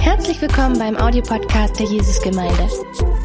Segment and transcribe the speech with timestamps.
[0.00, 2.68] Herzlich willkommen beim Audiopodcast der Jesusgemeinde.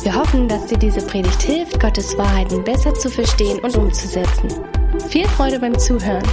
[0.01, 4.49] Wir hoffen, dass dir diese Predigt hilft, Gottes Wahrheiten besser zu verstehen und umzusetzen.
[5.09, 6.23] Viel Freude beim Zuhören.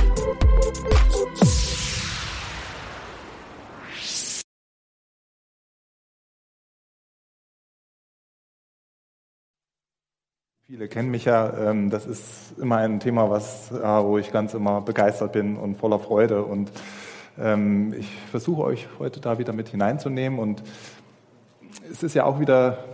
[10.67, 11.71] Viele kennen mich ja.
[11.71, 15.77] ähm, Das ist immer ein Thema, was, ja, wo ich ganz immer begeistert bin und
[15.77, 16.45] voller Freude.
[16.45, 16.71] Und
[17.41, 20.39] ähm, ich versuche euch heute da wieder mit hineinzunehmen.
[20.39, 20.62] Und
[21.90, 22.85] es ist ja auch wieder,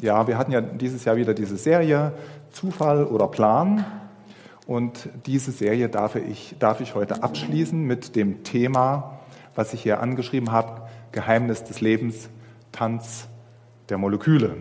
[0.00, 2.12] ja, wir hatten ja dieses Jahr wieder diese Serie
[2.50, 3.84] Zufall oder Plan.
[4.66, 9.18] Und diese Serie darf ich, darf ich heute abschließen mit dem Thema,
[9.54, 12.28] was ich hier angeschrieben habe, Geheimnis des Lebens,
[12.70, 13.28] Tanz
[13.88, 14.56] der Moleküle.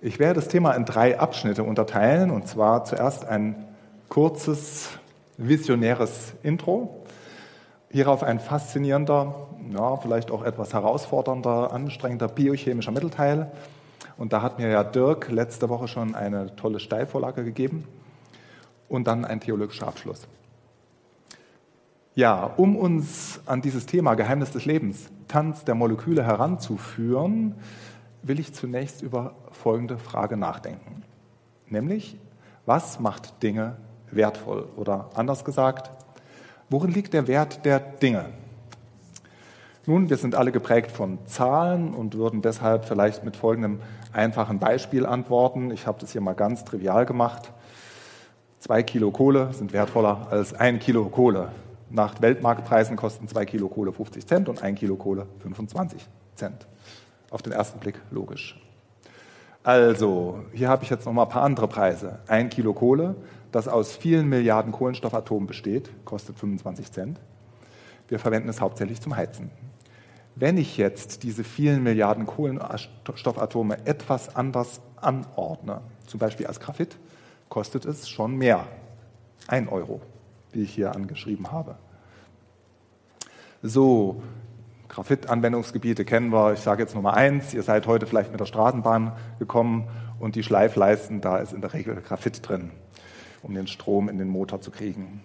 [0.00, 3.64] Ich werde das Thema in drei Abschnitte unterteilen, und zwar zuerst ein
[4.08, 4.90] kurzes,
[5.38, 7.01] visionäres Intro,
[7.92, 13.50] hierauf ein faszinierender, ja, vielleicht auch etwas herausfordernder, anstrengender biochemischer Mittelteil.
[14.16, 17.86] Und da hat mir ja Dirk letzte Woche schon eine tolle Steilvorlage gegeben.
[18.88, 20.26] Und dann ein theologischer Abschluss.
[22.14, 27.54] Ja, um uns an dieses Thema Geheimnis des Lebens, Tanz der Moleküle heranzuführen,
[28.22, 31.04] will ich zunächst über folgende Frage nachdenken.
[31.68, 32.18] Nämlich,
[32.66, 33.76] was macht Dinge
[34.10, 34.68] wertvoll?
[34.76, 35.90] Oder anders gesagt,
[36.72, 38.24] worin liegt der Wert der Dinge?
[39.84, 43.80] Nun, wir sind alle geprägt von Zahlen und würden deshalb vielleicht mit folgendem
[44.12, 45.70] einfachen Beispiel antworten.
[45.70, 47.52] Ich habe das hier mal ganz trivial gemacht.
[48.58, 51.50] Zwei Kilo Kohle sind wertvoller als ein Kilo Kohle.
[51.90, 56.66] Nach Weltmarktpreisen kosten zwei Kilo Kohle 50 Cent und ein Kilo Kohle 25 Cent.
[57.30, 58.58] Auf den ersten Blick logisch.
[59.64, 62.20] Also, hier habe ich jetzt noch mal ein paar andere Preise.
[62.28, 63.16] Ein Kilo Kohle,
[63.52, 67.20] das aus vielen Milliarden Kohlenstoffatomen besteht, kostet 25 Cent.
[68.08, 69.50] Wir verwenden es hauptsächlich zum Heizen.
[70.34, 76.96] Wenn ich jetzt diese vielen Milliarden Kohlenstoffatome etwas anders anordne, zum Beispiel als Graphit,
[77.50, 78.66] kostet es schon mehr.
[79.46, 80.00] Ein Euro,
[80.52, 81.76] wie ich hier angeschrieben habe.
[83.62, 84.22] So,
[84.88, 86.54] Graphit-Anwendungsgebiete kennen wir.
[86.54, 87.52] Ich sage jetzt Nummer eins.
[87.52, 89.88] Ihr seid heute vielleicht mit der Straßenbahn gekommen
[90.18, 92.70] und die Schleifleisten, da ist in der Regel Graphit drin,
[93.42, 95.20] um den Strom in den Motor zu kriegen.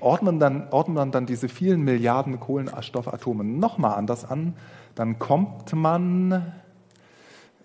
[0.00, 4.54] Ordnet dann, ordnet man dann diese vielen Milliarden Kohlenstoffatome nochmal anders an,
[4.94, 6.52] dann kommt man,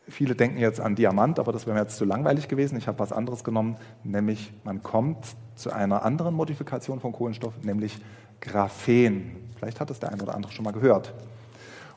[0.07, 2.77] viele denken jetzt an Diamant, aber das wäre mir jetzt zu langweilig gewesen.
[2.77, 5.25] Ich habe was anderes genommen, nämlich man kommt
[5.55, 7.97] zu einer anderen Modifikation von Kohlenstoff, nämlich
[8.39, 9.35] Graphen.
[9.57, 11.13] Vielleicht hat es der eine oder andere schon mal gehört.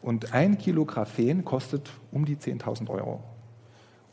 [0.00, 3.22] Und ein Kilo Graphen kostet um die 10.000 Euro.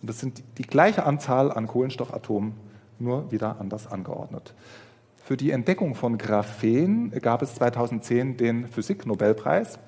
[0.01, 2.53] Und das sind die gleiche Anzahl an Kohlenstoffatomen,
[2.99, 4.53] nur wieder anders angeordnet.
[5.15, 9.79] Für die Entdeckung von Graphen gab es 2010 den Physiknobelpreis.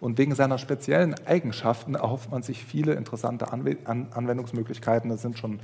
[0.00, 5.10] Und wegen seiner speziellen Eigenschaften erhofft man sich viele interessante Anwendungsmöglichkeiten.
[5.10, 5.60] Das sind schon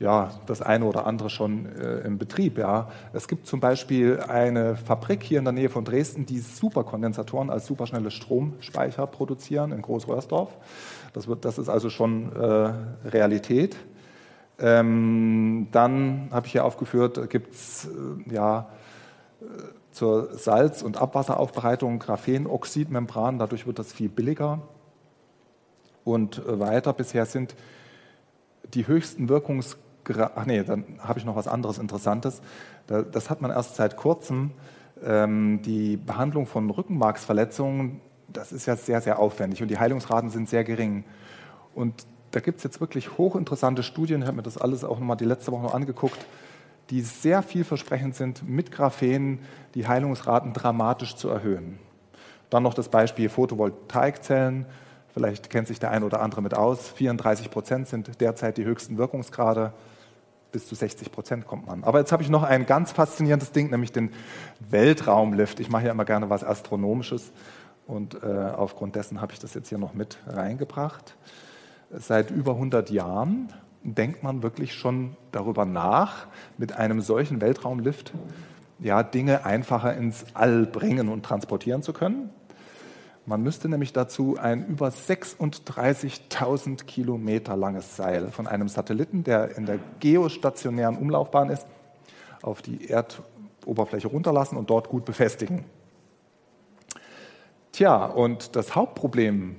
[0.00, 2.56] ja, das eine oder andere schon äh, im Betrieb.
[2.56, 2.90] Ja.
[3.12, 7.66] Es gibt zum Beispiel eine Fabrik hier in der Nähe von Dresden, die Superkondensatoren als
[7.66, 10.56] superschnelle Stromspeicher produzieren in Großröhrsdorf.
[11.12, 12.72] Das, wird, das ist also schon äh,
[13.08, 13.76] Realität.
[14.58, 18.68] Ähm, dann habe ich hier aufgeführt, gibt es äh, ja,
[19.40, 19.44] äh,
[19.92, 24.62] zur Salz- und Abwasseraufbereitung Graphenoxidmembran, dadurch wird das viel billiger.
[26.04, 27.54] Und äh, weiter, bisher sind
[28.74, 29.76] die höchsten Wirkungs
[30.16, 32.40] ach nee, dann habe ich noch was anderes Interessantes.
[32.86, 34.52] Das hat man erst seit kurzem.
[35.04, 40.48] Ähm, die Behandlung von Rückenmarksverletzungen, das ist ja sehr, sehr aufwendig und die Heilungsraten sind
[40.48, 41.04] sehr gering.
[41.74, 45.16] Und da gibt es jetzt wirklich hochinteressante Studien, ich habe mir das alles auch nochmal
[45.16, 46.26] die letzte Woche noch angeguckt,
[46.90, 49.40] die sehr vielversprechend sind, mit Graphen
[49.74, 51.78] die Heilungsraten dramatisch zu erhöhen.
[52.50, 54.64] Dann noch das Beispiel Photovoltaikzellen.
[55.12, 56.88] Vielleicht kennt sich der eine oder andere mit aus.
[56.88, 59.74] 34 Prozent sind derzeit die höchsten Wirkungsgrade
[60.50, 61.84] bis zu 60 Prozent kommt man.
[61.84, 64.10] Aber jetzt habe ich noch ein ganz faszinierendes Ding, nämlich den
[64.70, 65.60] Weltraumlift.
[65.60, 67.32] Ich mache ja immer gerne was Astronomisches
[67.86, 71.16] und äh, aufgrund dessen habe ich das jetzt hier noch mit reingebracht.
[71.90, 73.52] Seit über 100 Jahren
[73.82, 76.26] denkt man wirklich schon darüber nach,
[76.58, 78.12] mit einem solchen Weltraumlift
[78.78, 82.30] ja, Dinge einfacher ins All bringen und transportieren zu können.
[83.24, 89.66] Man müsste nämlich dazu ein über 36.000 Kilometer langes Seil von einem Satelliten, der in
[89.66, 91.66] der geostationären Umlaufbahn ist,
[92.42, 95.64] auf die Erdoberfläche runterlassen und dort gut befestigen.
[97.72, 99.56] Tja, und das Hauptproblem,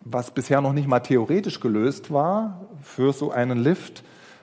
[0.00, 4.02] was bisher noch nicht mal theoretisch gelöst war für so einen Lift,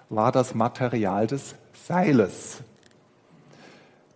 [0.09, 2.61] war das Material des Seiles.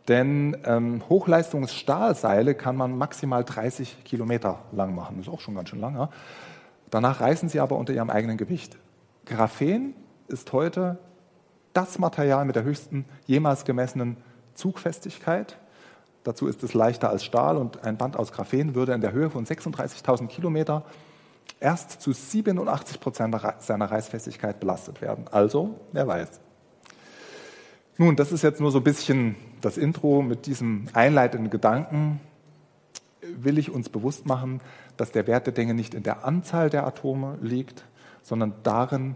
[0.08, 5.18] Denn ähm, Hochleistungsstahlseile kann man maximal 30 Kilometer lang machen.
[5.18, 6.10] Das ist auch schon ganz schön lange.
[6.90, 8.78] Danach reißen sie aber unter ihrem eigenen Gewicht.
[9.26, 9.94] Graphen
[10.28, 10.98] ist heute
[11.74, 14.18] das Material mit der höchsten jemals gemessenen
[14.56, 15.58] Zugfestigkeit.
[16.24, 19.30] Dazu ist es leichter als Stahl und ein Band aus Graphen würde in der Höhe
[19.30, 20.84] von 36.000 Kilometer
[21.62, 25.26] erst zu 87 Prozent seiner Reißfestigkeit belastet werden.
[25.32, 26.42] Also, wer weiß.
[27.98, 32.20] Nun, das ist jetzt nur so ein bisschen das Intro mit diesem einleitenden Gedanken.
[33.22, 34.60] Will ich uns bewusst machen,
[34.98, 37.86] dass der Wert der Dinge nicht in der Anzahl der Atome liegt,
[38.24, 39.16] sondern darin,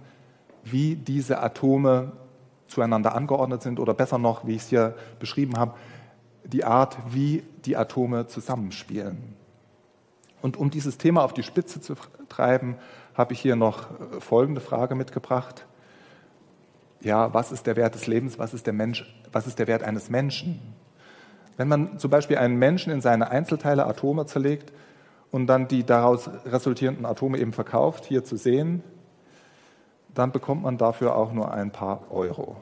[0.64, 2.12] wie diese Atome
[2.68, 5.74] zueinander angeordnet sind oder besser noch, wie ich es hier beschrieben habe,
[6.44, 9.36] die Art, wie die Atome zusammenspielen.
[10.46, 11.96] Und um dieses Thema auf die Spitze zu
[12.30, 12.76] treiben,
[13.16, 15.66] habe ich hier noch äh, folgende Frage mitgebracht.
[17.02, 18.38] Ja, was ist der Wert des Lebens?
[18.38, 20.60] Was ist der, Mensch, was ist der Wert eines Menschen?
[21.58, 24.72] Wenn man zum Beispiel einen Menschen in seine Einzelteile, Atome zerlegt
[25.32, 28.84] und dann die daraus resultierenden Atome eben verkauft, hier zu sehen,
[30.14, 32.58] dann bekommt man dafür auch nur ein paar Euro.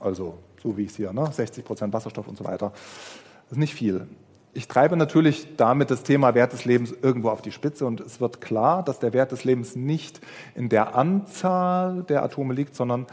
[0.00, 1.30] Also so wie es hier, ne?
[1.30, 2.70] 60 Prozent Wasserstoff und so weiter.
[2.70, 4.08] Das ist nicht viel.
[4.56, 8.20] Ich treibe natürlich damit das Thema Wert des Lebens irgendwo auf die Spitze und es
[8.20, 10.20] wird klar, dass der Wert des Lebens nicht
[10.54, 13.06] in der Anzahl der Atome liegt, sondern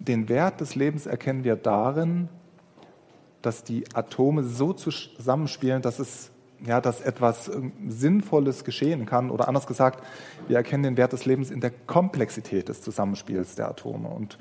[0.00, 2.28] den Wert des Lebens erkennen wir darin,
[3.42, 6.32] dass die Atome so zusammenspielen, dass es
[6.64, 9.30] ja, dass etwas ähm, Sinnvolles geschehen kann.
[9.30, 10.02] Oder anders gesagt,
[10.48, 14.08] wir erkennen den Wert des Lebens in der Komplexität des Zusammenspiels der Atome.
[14.08, 14.38] Und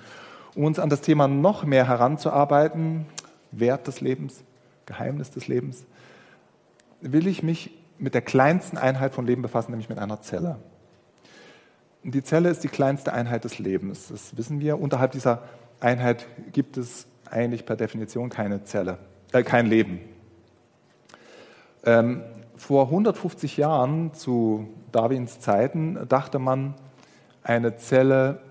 [0.55, 3.05] um uns an das Thema noch mehr heranzuarbeiten,
[3.51, 4.43] Wert des Lebens,
[4.85, 5.85] Geheimnis des Lebens,
[7.11, 10.57] will ich mich mit der kleinsten Einheit von Leben befassen, nämlich mit einer Zelle.
[12.03, 14.09] Die Zelle ist die kleinste Einheit des Lebens.
[14.09, 14.79] Das wissen wir.
[14.79, 15.43] Unterhalb dieser
[15.79, 18.99] Einheit gibt es eigentlich per Definition keine Zelle,
[19.31, 19.99] äh, kein Leben.
[21.83, 22.23] Ähm,
[22.55, 26.75] vor 150 Jahren zu Darwins Zeiten dachte man,
[27.43, 28.41] eine Zelle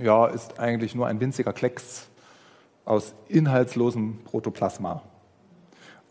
[0.00, 2.08] ja, ist eigentlich nur ein winziger Klecks
[2.84, 5.02] aus inhaltslosem Protoplasma.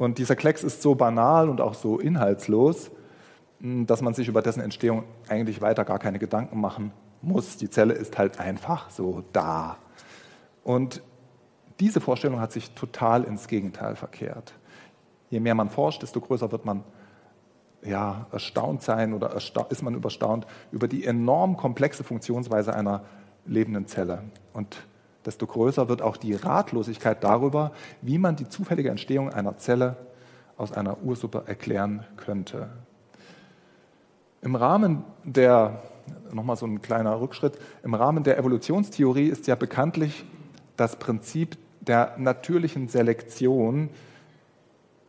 [0.01, 2.89] Und dieser Klecks ist so banal und auch so inhaltslos,
[3.59, 7.57] hm, dass man sich über dessen Entstehung eigentlich weiter gar keine Gedanken machen muss.
[7.57, 9.77] Die Zelle ist halt einfach so da.
[10.63, 11.03] Und
[11.79, 14.55] diese Vorstellung hat sich total ins Gegenteil verkehrt.
[15.29, 16.83] Je mehr man forscht, desto größer wird man
[17.83, 19.35] ja, erstaunt sein oder
[19.69, 23.03] ist man überstaunt über die enorm komplexe Funktionsweise einer
[23.45, 24.23] lebenden Zelle.
[24.51, 24.77] Und
[25.25, 27.71] desto größer wird auch die Ratlosigkeit darüber,
[28.01, 29.97] wie man die zufällige Entstehung einer Zelle
[30.57, 32.69] aus einer Ursuppe erklären könnte.
[34.41, 35.81] Im Rahmen der,
[36.31, 40.25] nochmal so ein kleiner Rückschritt, im Rahmen der Evolutionstheorie ist ja bekanntlich
[40.77, 43.89] das Prinzip der natürlichen Selektion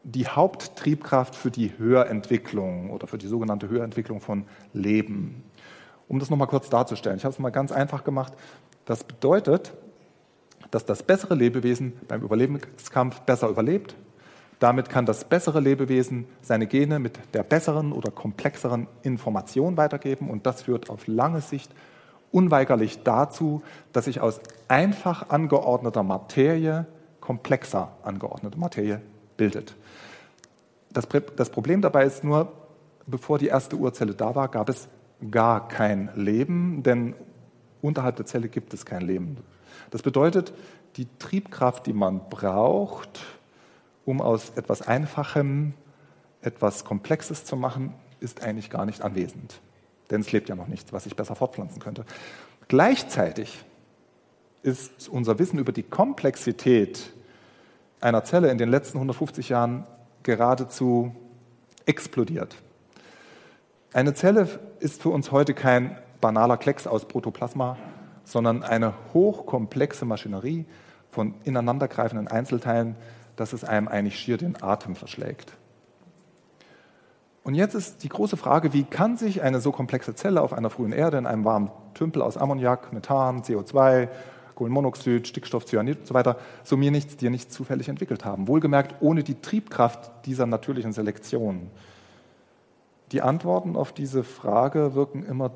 [0.04, 5.44] die Haupttriebkraft für die Höherentwicklung oder für die sogenannte Höherentwicklung von Leben.
[6.08, 8.32] Um das nochmal kurz darzustellen, ich habe es mal ganz einfach gemacht.
[8.84, 9.72] Das bedeutet,
[10.72, 13.94] dass das bessere Lebewesen beim Überlebenskampf besser überlebt.
[14.58, 20.46] Damit kann das bessere Lebewesen seine Gene mit der besseren oder komplexeren Information weitergeben und
[20.46, 21.70] das führt auf lange Sicht
[22.30, 26.86] unweigerlich dazu, dass sich aus einfach angeordneter Materie
[27.20, 29.02] komplexer angeordnete Materie
[29.36, 29.76] bildet.
[30.90, 32.50] Das, das Problem dabei ist nur,
[33.06, 34.88] bevor die erste Urzelle da war, gab es
[35.30, 37.14] gar kein Leben, denn
[37.82, 39.36] unterhalb der Zelle gibt es kein Leben.
[39.92, 40.54] Das bedeutet,
[40.96, 43.20] die Triebkraft, die man braucht,
[44.06, 45.74] um aus etwas Einfachem
[46.40, 49.60] etwas Komplexes zu machen, ist eigentlich gar nicht anwesend.
[50.10, 52.06] Denn es lebt ja noch nichts, was sich besser fortpflanzen könnte.
[52.68, 53.64] Gleichzeitig
[54.62, 57.12] ist unser Wissen über die Komplexität
[58.00, 59.86] einer Zelle in den letzten 150 Jahren
[60.22, 61.14] geradezu
[61.84, 62.56] explodiert.
[63.92, 64.48] Eine Zelle
[64.80, 67.76] ist für uns heute kein banaler Klecks aus Protoplasma,
[68.24, 70.66] sondern eine hochkomplexe Maschinerie
[71.10, 72.96] von ineinandergreifenden Einzelteilen,
[73.36, 75.52] dass es einem eigentlich schier den Atem verschlägt.
[77.44, 80.70] Und jetzt ist die große Frage, wie kann sich eine so komplexe Zelle auf einer
[80.70, 84.08] frühen Erde in einem warmen Tümpel aus Ammoniak, Methan, CO2,
[84.54, 88.46] Kohlenmonoxid, Stickstoff, Cyanid und so weiter, so mir nichts, dir nichts zufällig entwickelt haben.
[88.46, 91.70] Wohlgemerkt ohne die Triebkraft dieser natürlichen Selektion.
[93.10, 95.50] Die Antworten auf diese Frage wirken immer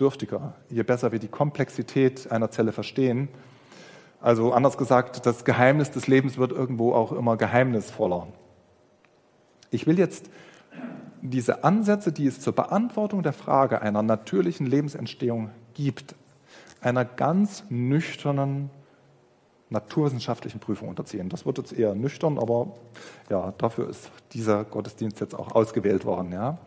[0.00, 3.28] dürftiger, je besser wir die Komplexität einer Zelle verstehen.
[4.20, 8.26] Also anders gesagt, das Geheimnis des Lebens wird irgendwo auch immer geheimnisvoller.
[9.70, 10.30] Ich will jetzt
[11.22, 16.14] diese Ansätze, die es zur Beantwortung der Frage einer natürlichen Lebensentstehung gibt,
[16.80, 18.70] einer ganz nüchternen
[19.68, 21.28] naturwissenschaftlichen Prüfung unterziehen.
[21.28, 22.68] Das wird jetzt eher nüchtern, aber
[23.28, 26.32] ja, dafür ist dieser Gottesdienst jetzt auch ausgewählt worden.
[26.32, 26.58] Ja.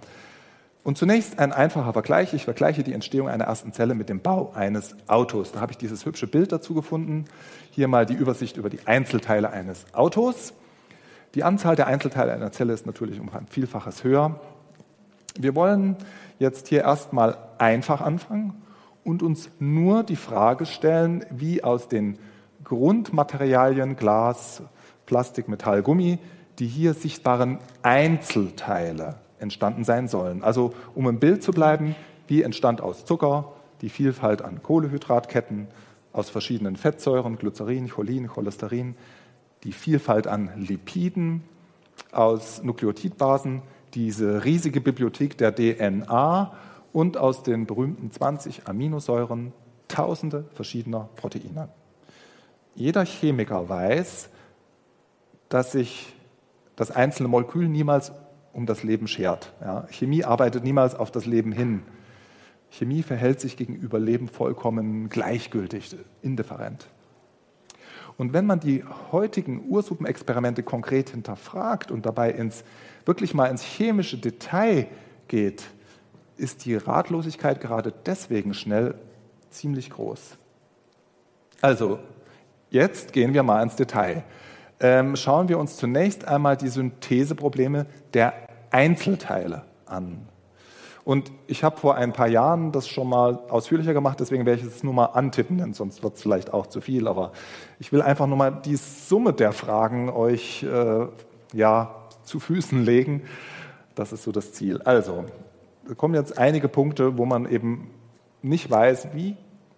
[0.84, 2.34] Und zunächst ein einfacher Vergleich.
[2.34, 5.52] Ich vergleiche die Entstehung einer ersten Zelle mit dem Bau eines Autos.
[5.52, 7.26] Da habe ich dieses hübsche Bild dazu gefunden.
[7.72, 10.54] Hier mal die Übersicht über die Einzelteile eines Autos.
[11.36, 14.40] Die Anzahl der Einzelteile einer Zelle ist natürlich um ein Vielfaches höher.
[15.38, 15.98] Wir wollen
[16.40, 18.62] jetzt hier erstmal einfach anfangen
[19.04, 22.18] und uns nur die Frage stellen, wie aus den
[22.64, 24.64] Grundmaterialien Glas,
[25.06, 26.20] Plastik, Metall, Gummi
[26.60, 30.44] die hier sichtbaren Einzelteile entstanden sein sollen.
[30.44, 31.96] Also um im Bild zu bleiben,
[32.28, 35.68] wie entstand aus Zucker die Vielfalt an Kohlehydratketten,
[36.12, 38.96] aus verschiedenen Fettsäuren, Glycerin, Cholin, Cholesterin,
[39.64, 41.44] die Vielfalt an Lipiden,
[42.12, 43.62] aus Nukleotidbasen,
[43.94, 46.54] diese riesige Bibliothek der DNA
[46.94, 49.54] und aus den berühmten 20 Aminosäuren
[49.88, 51.70] tausende verschiedener Proteine.
[52.76, 54.30] Jeder Chemiker weiß,
[55.50, 56.14] dass sich
[56.76, 58.12] das einzelne Molekül niemals
[58.60, 59.54] um das Leben schert.
[59.62, 61.82] Ja, Chemie arbeitet niemals auf das Leben hin.
[62.70, 66.88] Chemie verhält sich gegenüber Leben vollkommen gleichgültig, indifferent.
[68.18, 72.64] Und wenn man die heutigen Ursuppenexperimente konkret hinterfragt und dabei ins,
[73.06, 74.88] wirklich mal ins chemische Detail
[75.28, 75.64] geht,
[76.38, 78.96] ist die Ratlosigkeit gerade deswegen schnell
[79.50, 80.38] ziemlich groß.
[81.62, 82.00] Also,
[82.72, 84.24] Jetzt gehen wir mal ins Detail.
[84.80, 90.28] Ähm, schauen wir uns zunächst einmal die Syntheseprobleme der Einzelteile an.
[91.06, 94.68] Und ich habe vor ein paar Jahren das schon mal ausführlicher gemacht, deswegen werde ich
[94.68, 97.08] es nur mal antippen, denn sonst wird es vielleicht auch zu viel.
[97.08, 97.32] Aber
[97.80, 101.08] ich will einfach nur mal die Summe der Fragen euch äh,
[101.54, 103.24] ja, zu Füßen legen.
[103.96, 104.82] Das ist so das Ziel.
[104.84, 105.26] Also,
[105.88, 107.90] da kommen jetzt einige Punkte, wo man eben
[108.44, 109.36] nicht weiß, wie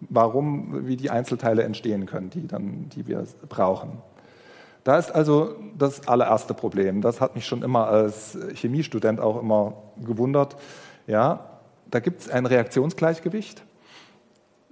[0.10, 4.00] warum, wie die Einzelteile entstehen können, die, dann, die wir brauchen.
[4.84, 7.02] Da ist also das allererste Problem.
[7.02, 9.74] Das hat mich schon immer als Chemiestudent auch immer
[10.04, 10.56] gewundert.
[11.08, 11.52] Ja,
[11.90, 13.64] da gibt es ein Reaktionsgleichgewicht.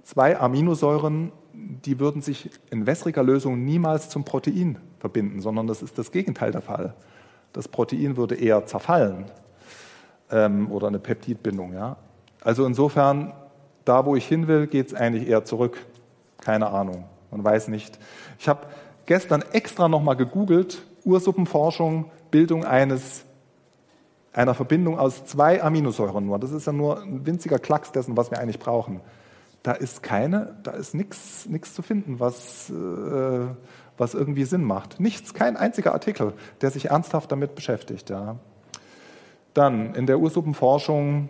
[0.02, 5.98] Zwei Aminosäuren, die würden sich in wässriger Lösung niemals zum Protein verbinden, sondern das ist
[5.98, 6.94] das Gegenteil der Fall.
[7.52, 9.26] Das Protein würde eher zerfallen
[10.30, 11.72] ähm, oder eine Peptidbindung.
[11.72, 11.96] Ja.
[12.40, 13.32] Also insofern
[13.84, 15.78] da, wo ich hin will, geht es eigentlich eher zurück.
[16.40, 17.04] Keine Ahnung.
[17.30, 17.98] Man weiß nicht.
[18.38, 18.66] Ich habe
[19.06, 23.24] gestern extra nochmal gegoogelt, Ursuppenforschung, Bildung eines,
[24.32, 26.38] einer Verbindung aus zwei Aminosäuren nur.
[26.38, 29.00] Das ist ja nur ein winziger Klacks dessen, was wir eigentlich brauchen.
[29.62, 33.46] Da ist keine, da ist nichts zu finden, was, äh,
[33.98, 35.00] was irgendwie Sinn macht.
[35.00, 38.08] Nichts, kein einziger Artikel, der sich ernsthaft damit beschäftigt.
[38.08, 38.36] Ja.
[39.52, 41.28] Dann in der Ursuppenforschung,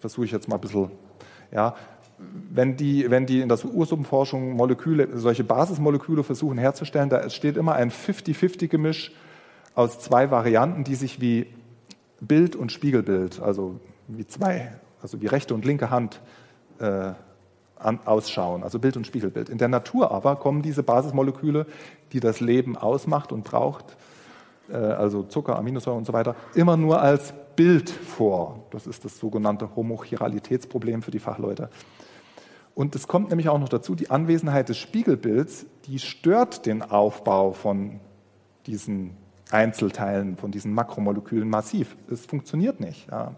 [0.00, 0.90] versuche ich jetzt mal ein bisschen
[1.52, 1.74] ja,
[2.52, 7.74] wenn die, wenn die in der Ursuppenforschung Moleküle, solche Basismoleküle versuchen herzustellen, da steht immer
[7.74, 9.12] ein 50-50-Gemisch
[9.74, 11.46] aus zwei Varianten, die sich wie
[12.20, 16.20] Bild und Spiegelbild, also wie zwei, also wie rechte und linke Hand
[16.80, 17.12] äh,
[17.76, 19.48] an, ausschauen, also Bild und Spiegelbild.
[19.48, 21.66] In der Natur aber kommen diese Basismoleküle,
[22.12, 23.96] die das Leben ausmacht und braucht,
[24.70, 28.64] äh, also Zucker, Aminosäuren und so weiter, immer nur als Bild vor.
[28.70, 31.70] Das ist das sogenannte Homochiralitätsproblem für die Fachleute.
[32.74, 37.52] Und es kommt nämlich auch noch dazu, die Anwesenheit des Spiegelbilds, die stört den Aufbau
[37.52, 38.00] von
[38.66, 39.16] diesen
[39.50, 41.96] Einzelteilen, von diesen Makromolekülen massiv.
[42.10, 43.10] Es funktioniert nicht.
[43.10, 43.34] Ja.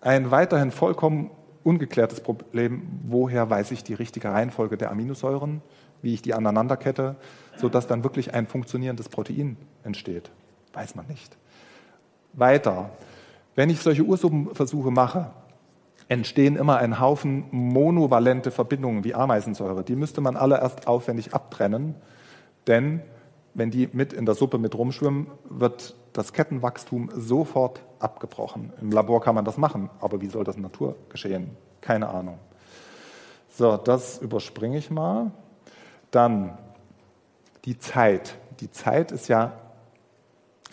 [0.00, 1.30] Ein weiterhin vollkommen
[1.62, 5.62] ungeklärtes Problem, woher weiß ich die richtige Reihenfolge der Aminosäuren,
[6.02, 7.16] wie ich die aneinanderkette,
[7.56, 10.30] sodass dann wirklich ein funktionierendes Protein entsteht.
[10.72, 11.36] Weiß man nicht.
[12.32, 12.90] Weiter.
[13.54, 15.32] Wenn ich solche Ursuppenversuche mache,
[16.10, 19.84] entstehen immer ein Haufen monovalente Verbindungen wie Ameisensäure.
[19.84, 21.94] Die müsste man alle erst aufwendig abtrennen,
[22.66, 23.00] denn
[23.54, 28.72] wenn die mit in der Suppe mit rumschwimmen, wird das Kettenwachstum sofort abgebrochen.
[28.80, 31.56] Im Labor kann man das machen, aber wie soll das in Natur geschehen?
[31.80, 32.38] Keine Ahnung.
[33.48, 35.30] So, das überspringe ich mal.
[36.10, 36.58] Dann
[37.64, 38.36] die Zeit.
[38.58, 39.52] Die Zeit ist ja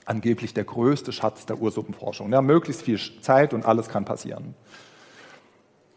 [0.06, 2.32] angeblich der größte Schatz der Ursuppenforschung.
[2.32, 4.56] Ja, möglichst viel Zeit und alles kann passieren.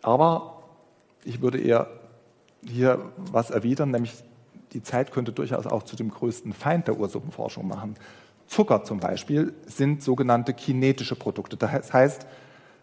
[0.03, 0.63] Aber
[1.25, 1.89] ich würde eher
[2.67, 4.15] hier was erwidern, nämlich
[4.73, 7.97] die Zeit könnte durchaus auch zu dem größten Feind der Ursuppenforschung machen.
[8.47, 11.57] Zucker zum Beispiel sind sogenannte kinetische Produkte.
[11.57, 12.27] Das heißt,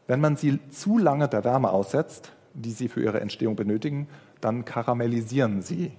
[0.07, 4.07] wenn man sie zu lange der Wärme aussetzt, die sie für ihre Entstehung benötigen,
[4.41, 5.91] dann karamellisieren sie.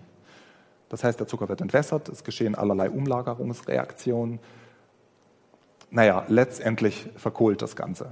[0.88, 4.40] Das heißt, der Zucker wird entwässert, es geschehen allerlei Umlagerungsreaktionen,
[5.90, 8.10] naja, letztendlich verkohlt das Ganze.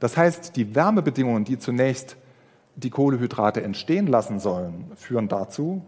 [0.00, 2.16] Das heißt, die Wärmebedingungen, die zunächst
[2.76, 5.82] die Kohlehydrate entstehen lassen sollen, führen dazu,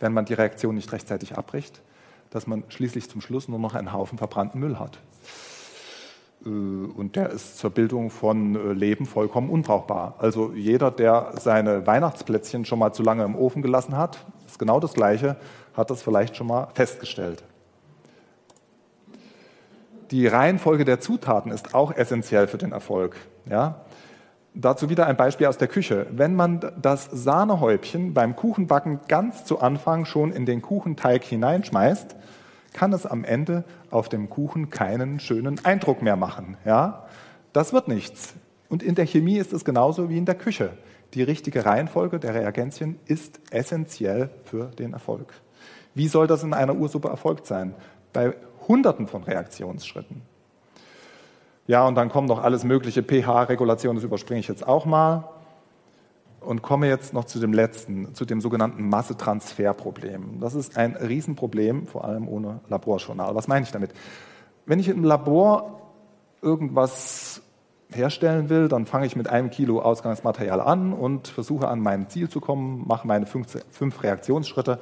[0.00, 1.82] wenn man die Reaktion nicht rechtzeitig abbricht,
[2.30, 4.98] dass man schließlich zum Schluss nur noch einen Haufen verbrannten Müll hat.
[6.44, 10.14] Äh, und der ist zur Bildung von äh, Leben vollkommen unbrauchbar.
[10.18, 14.80] Also jeder, der seine Weihnachtsplätzchen schon mal zu lange im Ofen gelassen hat, ist genau
[14.80, 15.36] das Gleiche,
[15.74, 17.44] hat das vielleicht schon mal festgestellt.
[20.10, 23.16] Die Reihenfolge der Zutaten ist auch essentiell für den Erfolg.
[23.48, 23.84] Ja?
[24.54, 26.06] Dazu wieder ein Beispiel aus der Küche.
[26.10, 32.16] Wenn man das Sahnehäubchen beim Kuchenbacken ganz zu Anfang schon in den Kuchenteig hineinschmeißt,
[32.72, 36.56] kann es am Ende auf dem Kuchen keinen schönen Eindruck mehr machen.
[36.64, 37.06] Ja?
[37.52, 38.34] Das wird nichts.
[38.68, 40.70] Und in der Chemie ist es genauso wie in der Küche.
[41.14, 45.32] Die richtige Reihenfolge der Reagenzien ist essentiell für den Erfolg.
[45.94, 47.74] Wie soll das in einer Ursuppe erfolgt sein?
[48.12, 48.34] Bei
[48.68, 50.22] Hunderten von Reaktionsschritten.
[51.66, 55.24] Ja, und dann kommen noch alles mögliche pH-Regulationen, das überspringe ich jetzt auch mal
[56.40, 60.40] und komme jetzt noch zu dem letzten, zu dem sogenannten Massetransferproblem.
[60.40, 63.34] Das ist ein Riesenproblem, vor allem ohne Laborjournal.
[63.34, 63.90] Was meine ich damit?
[64.64, 65.80] Wenn ich im Labor
[66.42, 67.42] irgendwas
[67.92, 72.28] herstellen will, dann fange ich mit einem Kilo Ausgangsmaterial an und versuche an mein Ziel
[72.28, 74.78] zu kommen, mache meine fünf, fünf Reaktionsschritte.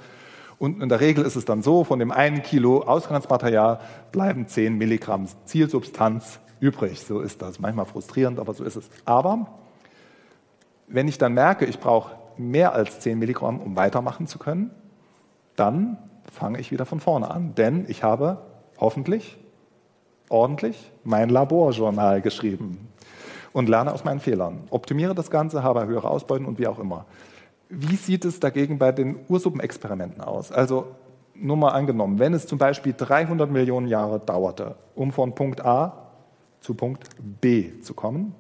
[0.59, 3.81] Und in der Regel ist es dann so, von dem einen Kilo Ausgangsmaterial
[4.13, 7.01] bleiben zehn Milligramm Zielsubstanz übrig.
[7.01, 7.61] So ist das.
[7.61, 8.89] Manchmal frustrierend, aber so ist es.
[9.05, 9.47] Aber
[10.87, 14.71] wenn ich dann merke, ich brauche mehr als 10 Milligramm, um weitermachen zu können,
[15.57, 15.99] dann
[16.33, 17.55] fange ich wieder von vorne an.
[17.55, 18.39] Denn ich habe
[18.79, 19.39] hoffentlich
[20.29, 22.89] ordentlich mein Laborjournal geschrieben
[23.53, 24.65] und lerne aus meinen Fehlern.
[24.71, 27.07] Optimiere das Ganze, habe höhere Ausbeuten und wie auch immer.
[27.69, 30.53] Wie sieht es dagegen bei den Ursuppenexperimenten aus?
[30.53, 30.87] Also
[31.35, 36.11] nur mal angenommen, wenn es zum Beispiel 300 Millionen Jahre dauerte, um von Punkt A
[36.61, 37.09] zu Punkt
[37.41, 38.35] B zu kommen,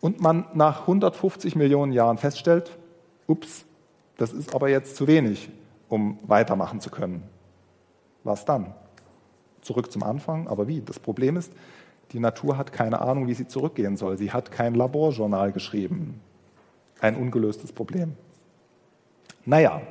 [0.00, 2.76] und man nach 150 Millionen Jahren feststellt,
[3.26, 3.64] ups,
[4.18, 5.50] das ist aber jetzt zu wenig,
[5.88, 7.22] um weitermachen zu können.
[8.22, 8.74] Was dann?
[9.62, 10.82] Zurück zum Anfang, aber wie?
[10.82, 11.54] Das Problem ist,
[12.12, 14.18] die Natur hat keine Ahnung, wie sie zurückgehen soll.
[14.18, 16.20] Sie hat kein Laborjournal geschrieben.
[17.00, 18.14] Ein ungelöstes Problem.
[19.46, 19.82] Naja,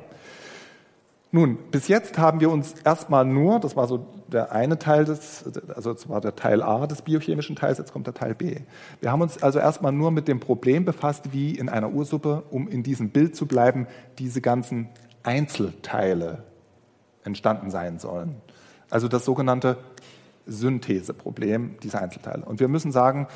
[1.34, 5.44] nun, bis jetzt haben wir uns erstmal nur, das war so der eine Teil des,
[5.74, 8.60] also das war der Teil A des biochemischen Teils, jetzt kommt der Teil B.
[9.00, 12.68] Wir haben uns also erstmal nur mit dem Problem befasst, wie in einer Ursuppe, um
[12.68, 13.88] in diesem Bild zu bleiben,
[14.20, 14.90] diese ganzen
[15.24, 16.44] Einzelteile
[17.24, 18.36] entstanden sein sollen.
[18.88, 19.78] Also das sogenannte
[20.46, 22.44] Syntheseproblem dieser Einzelteile.
[22.44, 23.26] Und wir müssen sagen,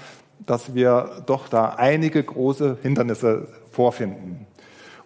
[0.46, 4.46] dass wir doch da einige große Hindernisse vorfinden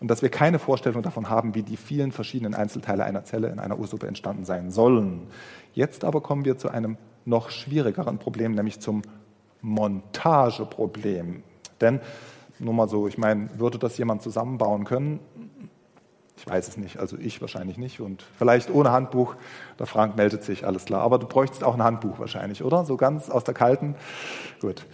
[0.02, 3.60] und dass wir keine Vorstellung davon haben, wie die vielen verschiedenen Einzelteile einer Zelle in
[3.60, 5.28] einer Ursuppe entstanden sein sollen.
[5.74, 9.02] Jetzt aber kommen wir zu einem noch schwierigeren Problem, nämlich zum
[9.60, 11.44] Montageproblem.
[11.80, 12.00] Denn,
[12.58, 15.20] nur mal so, ich meine, würde das jemand zusammenbauen können?
[16.36, 19.36] Ich weiß es nicht, also ich wahrscheinlich nicht und vielleicht ohne Handbuch,
[19.78, 21.02] der Frank meldet sich, alles klar.
[21.02, 22.84] Aber du bräuchtest auch ein Handbuch wahrscheinlich, oder?
[22.84, 23.94] So ganz aus der kalten?
[24.60, 24.84] Gut.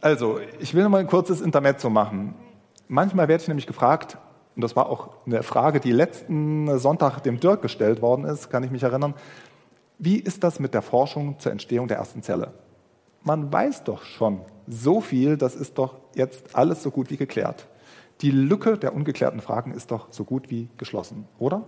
[0.00, 2.36] Also, ich will mal ein kurzes Intermezzo machen.
[2.86, 4.18] Manchmal werde ich nämlich gefragt,
[4.56, 8.64] und das war auch eine Frage, die letzten Sonntag dem Dirk gestellt worden ist, kann
[8.64, 9.14] ich mich erinnern.
[9.98, 12.54] Wie ist das mit der Forschung zur Entstehung der ersten Zelle?
[13.22, 17.66] Man weiß doch schon so viel, das ist doch jetzt alles so gut wie geklärt.
[18.22, 21.64] Die Lücke der ungeklärten Fragen ist doch so gut wie geschlossen, oder?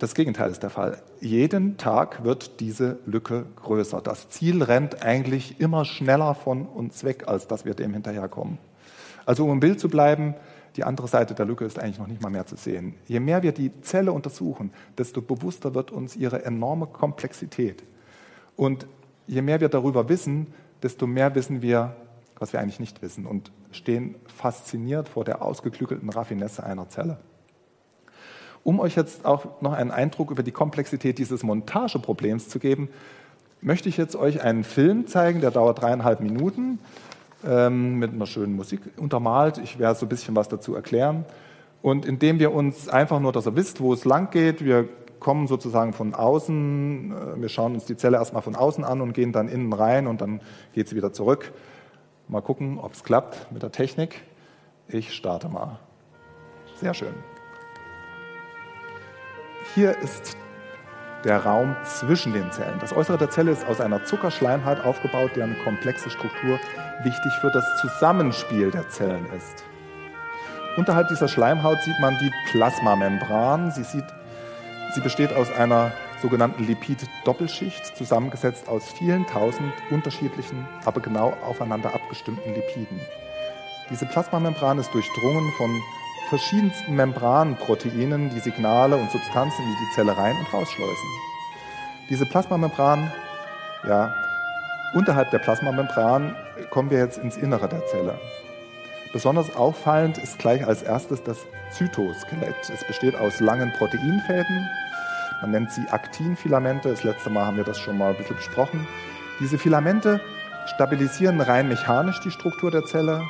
[0.00, 1.00] Das Gegenteil ist der Fall.
[1.20, 4.00] Jeden Tag wird diese Lücke größer.
[4.00, 8.58] Das Ziel rennt eigentlich immer schneller von uns weg, als dass wir dem hinterherkommen.
[9.26, 10.34] Also um im Bild zu bleiben,
[10.76, 12.94] die andere Seite der Lücke ist eigentlich noch nicht mal mehr zu sehen.
[13.06, 17.84] Je mehr wir die Zelle untersuchen, desto bewusster wird uns ihre enorme Komplexität.
[18.56, 18.86] Und
[19.26, 20.48] je mehr wir darüber wissen,
[20.82, 21.96] desto mehr wissen wir,
[22.38, 27.18] was wir eigentlich nicht wissen und stehen fasziniert vor der ausgeklügelten Raffinesse einer Zelle.
[28.64, 32.88] Um euch jetzt auch noch einen Eindruck über die Komplexität dieses Montageproblems zu geben,
[33.60, 36.78] möchte ich jetzt euch einen Film zeigen, der dauert dreieinhalb Minuten
[37.46, 39.58] ähm, mit einer schönen Musik untermalt.
[39.58, 41.24] Ich werde so ein bisschen was dazu erklären.
[41.82, 44.88] Und indem wir uns einfach nur, dass ihr wisst, wo es lang geht, wir
[45.20, 49.12] kommen sozusagen von außen, äh, wir schauen uns die Zelle erstmal von außen an und
[49.12, 50.40] gehen dann innen rein und dann
[50.72, 51.52] geht sie wieder zurück.
[52.28, 54.22] Mal gucken, ob es klappt mit der Technik.
[54.88, 55.78] Ich starte mal.
[56.80, 57.14] Sehr schön.
[59.74, 60.36] Hier ist
[61.24, 62.78] der Raum zwischen den Zellen.
[62.80, 66.58] Das Äußere der Zelle ist aus einer Zuckerschleimhaut aufgebaut, deren komplexe Struktur
[67.02, 69.64] wichtig für das Zusammenspiel der Zellen ist.
[70.76, 73.70] Unterhalb dieser Schleimhaut sieht man die Plasmamembran.
[73.70, 74.06] Sie, sieht,
[74.94, 82.54] sie besteht aus einer sogenannten Lipid-Doppelschicht, zusammengesetzt aus vielen tausend unterschiedlichen, aber genau aufeinander abgestimmten
[82.54, 83.00] Lipiden.
[83.90, 85.70] Diese Plasmamembran ist durchdrungen von
[86.34, 91.08] verschiedensten Membranproteinen die Signale und Substanzen in die Zelle rein und rausschleusen.
[92.10, 93.12] Diese Plasmamembran,
[93.86, 94.12] ja,
[94.94, 96.34] unterhalb der Plasmamembran
[96.70, 98.18] kommen wir jetzt ins Innere der Zelle.
[99.12, 101.38] Besonders auffallend ist gleich als erstes das
[101.70, 102.68] Zytoskelett.
[102.68, 104.68] Es besteht aus langen Proteinfäden.
[105.40, 106.88] Man nennt sie Aktinfilamente.
[106.88, 108.88] Das letzte Mal haben wir das schon mal ein bisschen besprochen.
[109.38, 110.20] Diese Filamente
[110.66, 113.22] stabilisieren rein mechanisch die Struktur der Zelle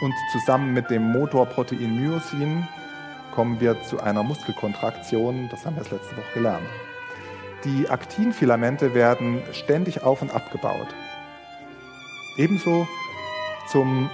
[0.00, 2.66] und zusammen mit dem Motorprotein Myosin
[3.34, 5.48] kommen wir zu einer Muskelkontraktion.
[5.50, 6.66] Das haben wir das letzte Woche gelernt.
[7.64, 10.88] Die Aktinfilamente werden ständig auf und abgebaut.
[12.36, 12.86] Ebenso
[13.68, 14.10] zum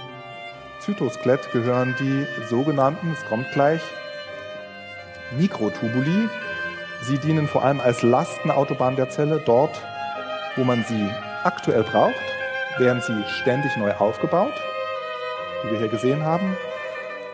[0.79, 3.81] Zytoskelett gehören die sogenannten, es kommt gleich,
[5.37, 6.29] Mikrotubuli.
[7.03, 9.41] Sie dienen vor allem als Lastenautobahn der Zelle.
[9.45, 9.81] Dort,
[10.55, 11.09] wo man sie
[11.43, 12.15] aktuell braucht,
[12.77, 14.53] werden sie ständig neu aufgebaut,
[15.63, 16.57] wie wir hier gesehen haben.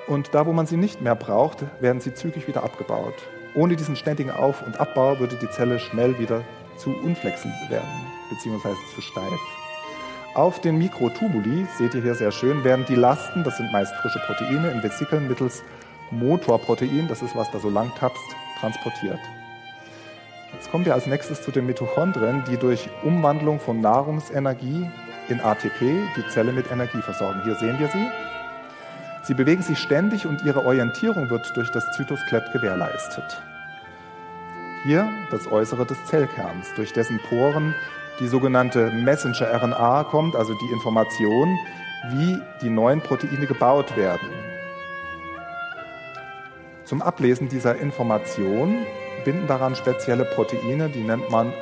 [0.08, 3.14] Und da, wo man sie nicht mehr braucht, werden sie zügig wieder abgebaut.
[3.56, 6.44] Ohne diesen ständigen Auf- und Abbau würde die Zelle schnell wieder
[6.78, 7.90] zu unflexibel werden,
[8.30, 9.40] beziehungsweise zu steif.
[10.36, 14.20] Auf den Mikrotubuli, seht ihr hier sehr schön, werden die Lasten, das sind meist frische
[14.20, 15.64] Proteine, in Vesikeln mittels
[16.12, 18.24] Motorprotein, das ist, was da so lang tapst,
[18.60, 19.20] transportiert.
[20.54, 24.90] Jetzt kommen wir als nächstes zu den Mitochondrien, die durch Umwandlung von Nahrungsenergie
[25.30, 25.80] in ATP
[26.16, 27.42] die Zelle mit Energie versorgen.
[27.44, 28.08] Hier sehen wir sie.
[29.24, 33.42] Sie bewegen sich ständig und ihre Orientierung wird durch das Zytoskelett gewährleistet.
[34.84, 37.76] Hier das Äußere des Zellkerns, durch dessen Poren
[38.20, 41.58] die sogenannte Messenger-RNA kommt, also die Information,
[42.12, 44.30] wie die neuen Proteine gebaut werden.
[46.86, 48.86] Zum Ablesen dieser Information
[49.24, 51.54] binden daran spezielle Proteine, die nennt man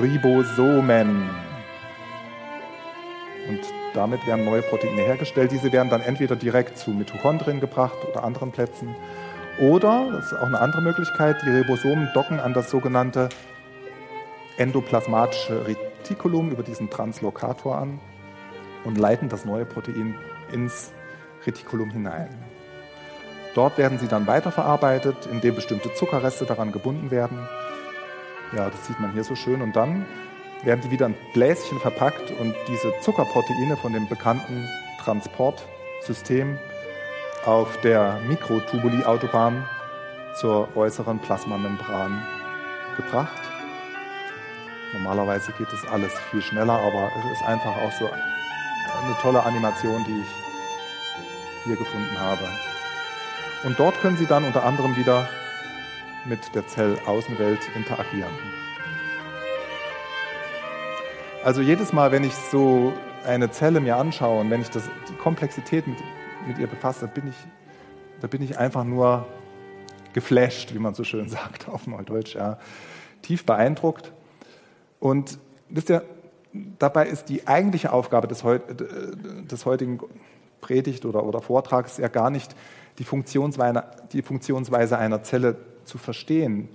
[0.00, 1.28] Ribosomen.
[3.48, 3.60] Und
[3.92, 5.52] damit werden neue Proteine hergestellt.
[5.52, 8.94] Diese werden dann entweder direkt zu Mitochondrien gebracht oder anderen Plätzen.
[9.60, 13.28] Oder, das ist auch eine andere Möglichkeit, die Ribosomen docken an das sogenannte
[14.56, 18.00] endoplasmatische Retikulum über diesen Translokator an
[18.84, 20.14] und leiten das neue Protein
[20.52, 20.92] ins
[21.46, 22.28] Retikulum hinein.
[23.54, 27.38] Dort werden sie dann weiterverarbeitet, indem bestimmte Zuckerreste daran gebunden werden.
[28.56, 29.62] Ja, das sieht man hier so schön.
[29.62, 30.04] Und dann
[30.62, 34.68] werden die wieder in Bläschen verpackt und diese Zuckerproteine von dem bekannten
[35.02, 36.58] Transportsystem
[37.44, 39.68] auf der Mikrotubuli-Autobahn
[40.40, 42.26] zur äußeren Plasmamembran
[42.96, 43.40] gebracht.
[44.94, 50.04] Normalerweise geht das alles viel schneller, aber es ist einfach auch so eine tolle Animation,
[50.04, 52.48] die ich hier gefunden habe.
[53.64, 55.28] Und dort können Sie dann unter anderem wieder
[56.24, 58.63] mit der Zellaußenwelt interagieren.
[61.44, 62.94] Also jedes Mal, wenn ich so
[63.26, 65.98] eine Zelle mir anschaue und wenn ich das, die Komplexität mit,
[66.46, 67.36] mit ihr befasse, bin ich,
[68.22, 69.26] da bin ich einfach nur
[70.14, 72.56] geflasht, wie man so schön sagt auf Neudeutsch, ja.
[73.20, 74.10] tief beeindruckt.
[75.00, 76.02] Und wisst ihr,
[76.78, 80.00] dabei ist die eigentliche Aufgabe des, des heutigen
[80.62, 82.56] Predigt oder, oder Vortrags ja gar nicht,
[82.96, 86.70] die Funktionsweise, die Funktionsweise einer Zelle zu verstehen.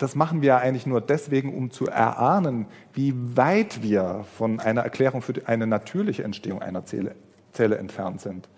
[0.00, 5.20] Das machen wir eigentlich nur deswegen, um zu erahnen, wie weit wir von einer Erklärung
[5.20, 7.14] für eine natürliche Entstehung einer Zelle,
[7.52, 8.48] Zelle entfernt sind.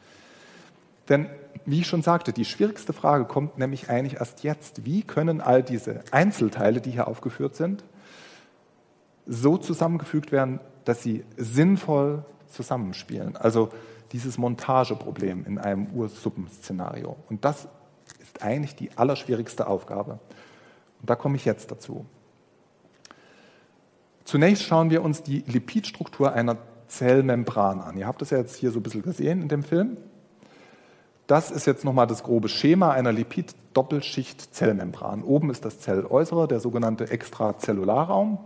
[1.09, 1.27] Denn,
[1.67, 4.85] wie ich schon sagte, die schwierigste Frage kommt nämlich eigentlich erst jetzt.
[4.85, 7.83] Wie können all diese Einzelteile, die hier aufgeführt sind,
[9.27, 13.37] so zusammengefügt werden, dass sie sinnvoll zusammenspielen.
[13.37, 13.71] Also
[14.13, 17.17] dieses Montageproblem in einem Ursuppenszenario.
[17.29, 17.67] Und das
[18.21, 20.21] ist eigentlich die allerschwierigste Aufgabe.
[21.03, 22.07] Und da komme ich jetzt dazu.
[24.25, 27.99] Zunächst schauen wir uns die Lipidstruktur einer Zellmembran an.
[27.99, 29.99] Ihr habt das ja jetzt hier so ein bisschen gesehen in dem Film.
[31.27, 35.25] Das ist jetzt nochmal das grobe Schema einer Lipid-Doppelschicht-Zellmembran.
[35.25, 38.39] Oben ist das Zelläußere, der sogenannte Extrazellularraum.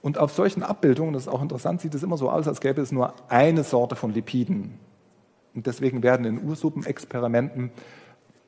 [0.00, 2.80] Und auf solchen Abbildungen, das ist auch interessant, sieht es immer so aus, als gäbe
[2.80, 4.78] es nur eine Sorte von Lipiden.
[5.54, 7.70] Und deswegen werden in Ursuppenexperimenten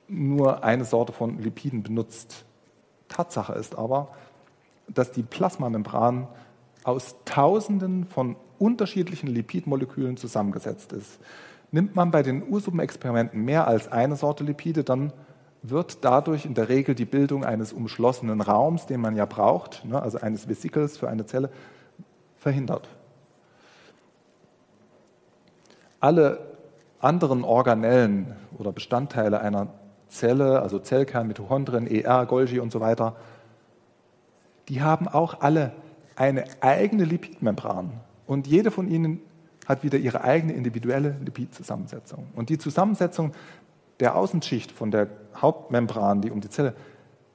[0.08, 2.45] nur eine Sorte von Lipiden benutzt.
[3.08, 4.08] Tatsache ist aber,
[4.88, 6.28] dass die Plasmamembran
[6.84, 11.18] aus Tausenden von unterschiedlichen Lipidmolekülen zusammengesetzt ist.
[11.72, 15.12] Nimmt man bei den Ursuppenexperimenten mehr als eine Sorte Lipide, dann
[15.62, 20.00] wird dadurch in der Regel die Bildung eines umschlossenen Raums, den man ja braucht, ne,
[20.00, 21.50] also eines Vesikels für eine Zelle,
[22.36, 22.88] verhindert.
[25.98, 26.56] Alle
[27.00, 29.68] anderen Organellen oder Bestandteile einer
[30.08, 33.16] Zelle, also Zellkern, Mitochondrien, ER, Golgi und so weiter,
[34.68, 35.72] die haben auch alle
[36.16, 37.92] eine eigene Lipidmembran.
[38.26, 39.20] Und jede von ihnen
[39.66, 42.26] hat wieder ihre eigene individuelle Lipidzusammensetzung.
[42.34, 43.32] Und die Zusammensetzung
[44.00, 46.74] der Außenschicht von der Hauptmembran, die um die Zelle,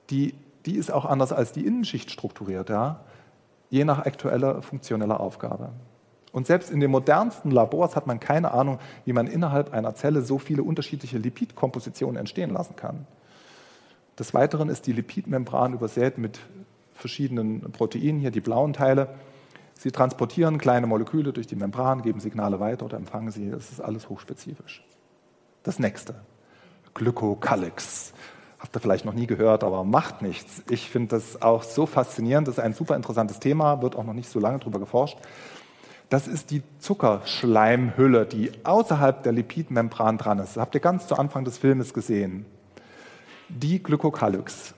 [0.10, 3.01] die, die ist auch anders als die Innenschicht strukturiert, ja?
[3.69, 5.69] je nach aktueller funktioneller Aufgabe.
[6.32, 10.22] Und selbst in den modernsten Labors hat man keine Ahnung, wie man innerhalb einer Zelle
[10.22, 13.06] so viele unterschiedliche Lipidkompositionen entstehen lassen kann.
[14.17, 16.39] Des Weiteren ist die Lipidmembran übersät mit
[16.94, 19.10] verschiedenen Proteinen, hier die blauen Teile.
[19.74, 23.50] Sie transportieren kleine Moleküle durch die Membran, geben Signale weiter oder empfangen sie.
[23.50, 24.86] Das ist alles hochspezifisch.
[25.63, 26.15] Das nächste,
[26.94, 28.13] Glykocalyx.
[28.60, 30.62] Habt ihr vielleicht noch nie gehört, aber macht nichts.
[30.70, 32.48] Ich finde das auch so faszinierend.
[32.48, 35.17] Das ist ein super interessantes Thema, wird auch noch nicht so lange darüber geforscht.
[36.12, 40.58] Das ist die Zuckerschleimhülle, die außerhalb der Lipidmembran dran ist.
[40.58, 42.45] Das habt ihr ganz zu Anfang des Filmes gesehen.
[43.47, 44.74] Die Glykocalyx.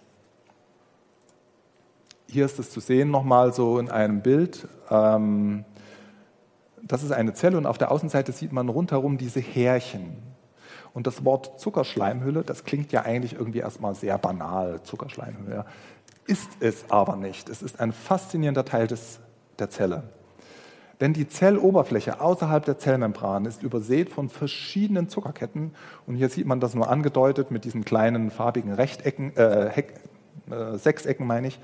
[2.27, 4.67] Hier ist es zu sehen nochmal so in einem Bild.
[4.91, 5.65] Ähm,
[6.83, 10.17] das ist eine Zelle und auf der Außenseite sieht man rundherum diese Härchen.
[10.93, 15.65] Und das Wort Zuckerschleimhülle, das klingt ja eigentlich irgendwie erstmal sehr banal, Zuckerschleimhülle.
[16.27, 17.49] Ist es aber nicht.
[17.49, 19.19] Es ist ein faszinierender Teil des,
[19.57, 20.03] der Zelle.
[21.01, 25.71] Denn die Zelloberfläche außerhalb der Zellmembran ist übersät von verschiedenen Zuckerketten.
[26.05, 29.95] Und hier sieht man das nur angedeutet mit diesen kleinen farbigen Rechtecken, äh, Heck,
[30.49, 31.59] äh, Sechsecken meine ich.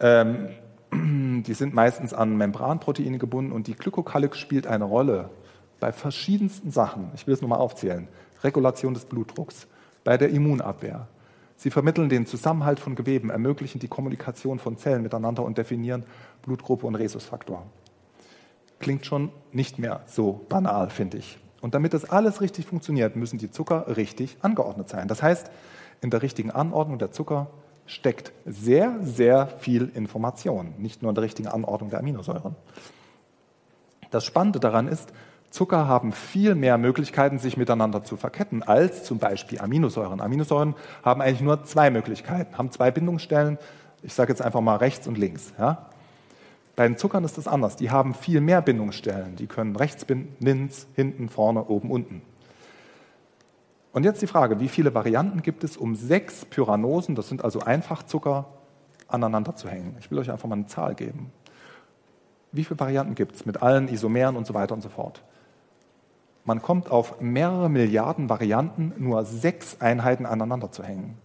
[0.00, 0.48] Ähm,
[1.46, 5.30] die sind meistens an Membranproteine gebunden und die Glykokalyx spielt eine Rolle
[5.80, 7.10] bei verschiedensten Sachen.
[7.14, 8.08] Ich will es nur mal aufzählen.
[8.42, 9.66] Regulation des Blutdrucks,
[10.04, 11.08] bei der Immunabwehr.
[11.56, 16.04] Sie vermitteln den Zusammenhalt von Geweben, ermöglichen die Kommunikation von Zellen miteinander und definieren
[16.42, 17.64] Blutgruppe und Rhesusfaktor
[18.78, 21.38] klingt schon nicht mehr so banal, finde ich.
[21.60, 25.08] Und damit das alles richtig funktioniert, müssen die Zucker richtig angeordnet sein.
[25.08, 25.50] Das heißt,
[26.02, 27.48] in der richtigen Anordnung der Zucker
[27.86, 32.56] steckt sehr, sehr viel Information, nicht nur in der richtigen Anordnung der Aminosäuren.
[34.10, 35.12] Das Spannende daran ist,
[35.50, 40.20] Zucker haben viel mehr Möglichkeiten, sich miteinander zu verketten, als zum Beispiel Aminosäuren.
[40.20, 43.58] Aminosäuren haben eigentlich nur zwei Möglichkeiten, haben zwei Bindungsstellen,
[44.02, 45.52] ich sage jetzt einfach mal rechts und links.
[45.58, 45.86] Ja?
[46.76, 47.76] Bei den Zuckern ist das anders.
[47.76, 49.36] Die haben viel mehr Bindungsstellen.
[49.36, 52.22] Die können rechts binden, links, hinten, vorne, oben, unten.
[53.92, 57.60] Und jetzt die Frage, wie viele Varianten gibt es, um sechs Pyranosen, das sind also
[57.60, 58.46] Einfachzucker,
[59.06, 59.96] aneinander zu hängen?
[60.00, 61.30] Ich will euch einfach mal eine Zahl geben.
[62.50, 65.22] Wie viele Varianten gibt es mit allen Isomeren und so weiter und so fort?
[66.44, 71.16] Man kommt auf mehrere Milliarden Varianten, nur sechs Einheiten aneinander zu hängen.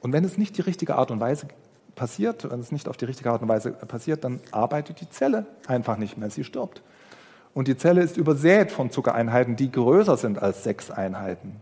[0.00, 1.48] Und wenn es nicht die richtige Art und Weise
[1.94, 5.46] passiert, wenn es nicht auf die richtige Art und Weise passiert, dann arbeitet die Zelle
[5.66, 6.82] einfach nicht mehr, sie stirbt.
[7.54, 11.60] Und die Zelle ist übersät von Zuckereinheiten, die größer sind als sechs Einheiten.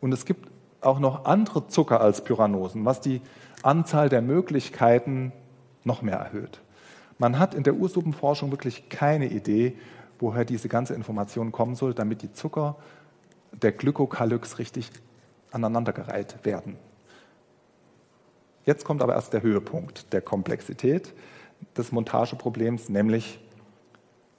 [0.00, 3.20] Und es gibt auch noch andere Zucker als Pyranosen, was die
[3.62, 5.32] Anzahl der Möglichkeiten
[5.84, 6.60] noch mehr erhöht.
[7.18, 9.76] Man hat in der Ursuppenforschung wirklich keine Idee,
[10.18, 12.76] woher diese ganze Information kommen soll, damit die Zucker
[13.52, 14.90] der Glykokalyx richtig
[15.50, 16.76] aneinandergereiht werden.
[18.64, 21.14] Jetzt kommt aber erst der Höhepunkt der Komplexität
[21.76, 23.40] des Montageproblems, nämlich,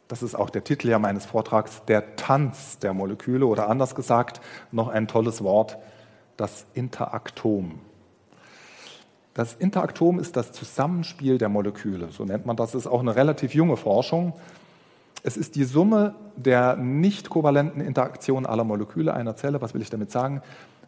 [0.07, 4.41] das ist auch der Titel ja meines Vortrags, der Tanz der Moleküle oder anders gesagt,
[4.71, 5.77] noch ein tolles Wort,
[6.37, 7.79] das Interaktom.
[9.33, 12.75] Das Interaktom ist das Zusammenspiel der Moleküle, so nennt man das.
[12.75, 14.33] Ist auch eine relativ junge Forschung.
[15.23, 19.61] Es ist die Summe der nicht kovalenten Interaktionen aller Moleküle einer Zelle.
[19.61, 20.41] Was will ich damit sagen?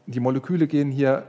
[0.08, 1.24] Die Moleküle gehen hier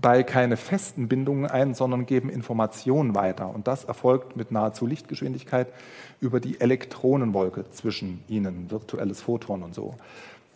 [0.00, 3.52] bei keine festen Bindungen ein, sondern geben Informationen weiter.
[3.54, 5.72] Und das erfolgt mit nahezu Lichtgeschwindigkeit
[6.20, 9.94] über die Elektronenwolke zwischen ihnen, virtuelles Photon und so.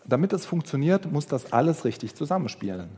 [0.06, 2.90] Damit es funktioniert, muss das alles richtig zusammenspielen.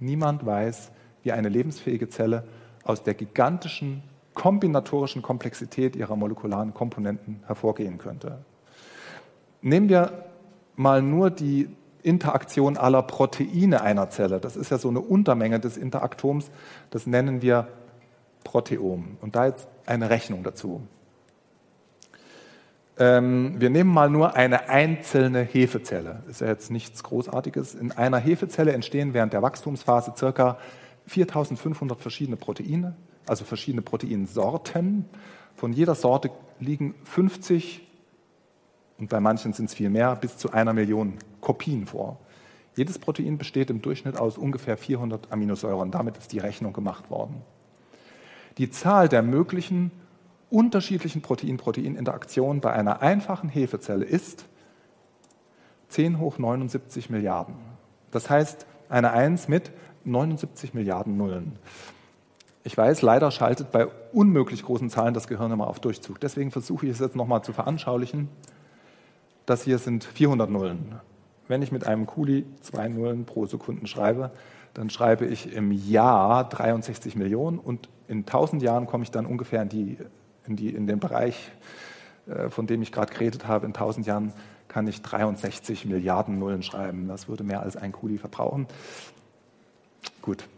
[0.00, 0.90] Niemand weiß,
[1.22, 2.44] wie eine lebensfähige Zelle
[2.84, 4.02] aus der gigantischen
[4.34, 8.44] kombinatorischen Komplexität ihrer molekularen Komponenten hervorgehen könnte.
[9.62, 10.24] Nehmen wir
[10.76, 11.68] mal nur die
[12.04, 14.38] Interaktion aller Proteine einer Zelle.
[14.38, 16.50] Das ist ja so eine Untermenge des Interaktoms,
[16.90, 17.68] das nennen wir
[18.44, 19.16] Proteom.
[19.20, 20.82] Und da jetzt eine Rechnung dazu.
[22.96, 26.22] Ähm, wir nehmen mal nur eine einzelne Hefezelle.
[26.28, 27.74] Ist ja jetzt nichts Großartiges.
[27.74, 30.58] In einer Hefezelle entstehen während der Wachstumsphase circa
[31.06, 32.94] 4500 verschiedene Proteine,
[33.26, 35.06] also verschiedene Proteinsorten.
[35.56, 37.80] Von jeder Sorte liegen 50
[38.98, 41.14] und bei manchen sind es viel mehr, bis zu einer Million
[41.44, 42.18] Kopien vor.
[42.74, 45.92] Jedes Protein besteht im Durchschnitt aus ungefähr 400 Aminosäuren.
[45.92, 47.42] Damit ist die Rechnung gemacht worden.
[48.58, 49.92] Die Zahl der möglichen
[50.50, 54.46] unterschiedlichen Protein-Protein-Interaktionen bei einer einfachen Hefezelle ist
[55.88, 57.54] 10 hoch 79 Milliarden.
[58.10, 59.70] Das heißt, eine 1 mit
[60.04, 61.58] 79 Milliarden Nullen.
[62.64, 66.18] Ich weiß, leider schaltet bei unmöglich großen Zahlen das Gehirn immer auf Durchzug.
[66.20, 68.28] Deswegen versuche ich es jetzt nochmal zu veranschaulichen.
[69.46, 70.94] Das hier sind 400 Nullen.
[71.48, 74.30] Wenn ich mit einem Kuli zwei Nullen pro Sekunde schreibe,
[74.72, 79.62] dann schreibe ich im Jahr 63 Millionen und in 1000 Jahren komme ich dann ungefähr
[79.62, 79.98] in, die,
[80.46, 81.52] in, die, in den Bereich,
[82.26, 83.66] äh, von dem ich gerade geredet habe.
[83.66, 84.32] In 1000 Jahren
[84.68, 87.06] kann ich 63 Milliarden Nullen schreiben.
[87.06, 88.66] Das würde mehr als ein Kuli verbrauchen.
[90.20, 90.48] Gut.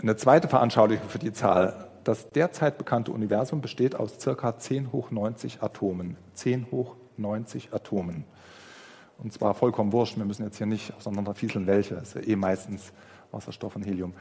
[0.00, 1.88] Eine zweite Veranschaulichung für die Zahl.
[2.04, 4.58] Das derzeit bekannte Universum besteht aus ca.
[4.58, 6.16] 10 hoch 90 Atomen.
[6.34, 8.24] 10 hoch 90 Atomen.
[9.22, 11.94] Und zwar vollkommen wurscht, wir müssen jetzt hier nicht auseinanderfieseln, welche.
[11.94, 12.92] Es ist ja eh meistens
[13.30, 14.14] Wasserstoff und Helium.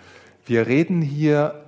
[0.45, 1.63] Wir reden hier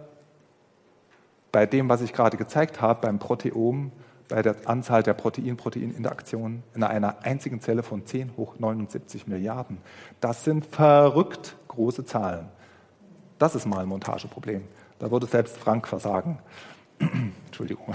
[1.51, 3.91] bei dem, was ich gerade gezeigt habe, beim Proteom,
[4.29, 9.77] bei der Anzahl der Protein-Protein-Interaktionen in einer einzigen Zelle von 10 hoch 79 Milliarden.
[10.19, 12.47] Das sind verrückt große Zahlen.
[13.39, 14.63] Das ist mal ein Montageproblem.
[14.99, 16.39] Da würde selbst Frank versagen.
[17.45, 17.93] Entschuldigung.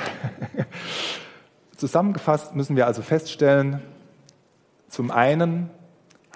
[1.77, 3.81] Zusammengefasst müssen wir also feststellen,
[4.89, 5.71] zum einen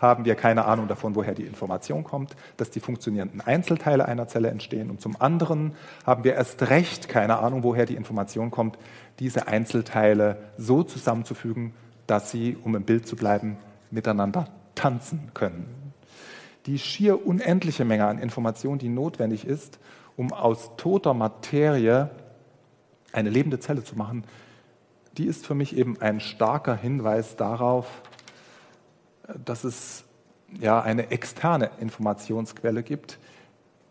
[0.03, 4.51] haben wir keine Ahnung davon, woher die Information kommt, dass die funktionierenden Einzelteile einer Zelle
[4.51, 4.91] entstehen.
[4.91, 8.79] Und zum anderen haben wir erst recht keine Ahnung, woher die Information kommt,
[9.21, 11.73] diese Einzelteile so zusammenzufügen,
[12.09, 13.59] dass sie, um im Bild zu bleiben,
[13.93, 15.93] miteinander tanzen können.
[16.67, 19.79] Die schier unendliche Menge an Information, die notwendig ist,
[20.17, 22.11] um aus toter Materie
[23.13, 24.25] eine lebende Zelle zu machen,
[25.17, 28.03] die ist für mich eben ein starker Hinweis darauf,
[29.45, 30.05] dass es
[30.61, 33.19] ja eine externe Informationsquelle gibt,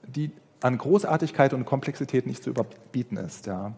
[0.07, 3.47] die an Großartigkeit und Komplexität nicht zu überbieten ist.
[3.47, 3.73] Ja.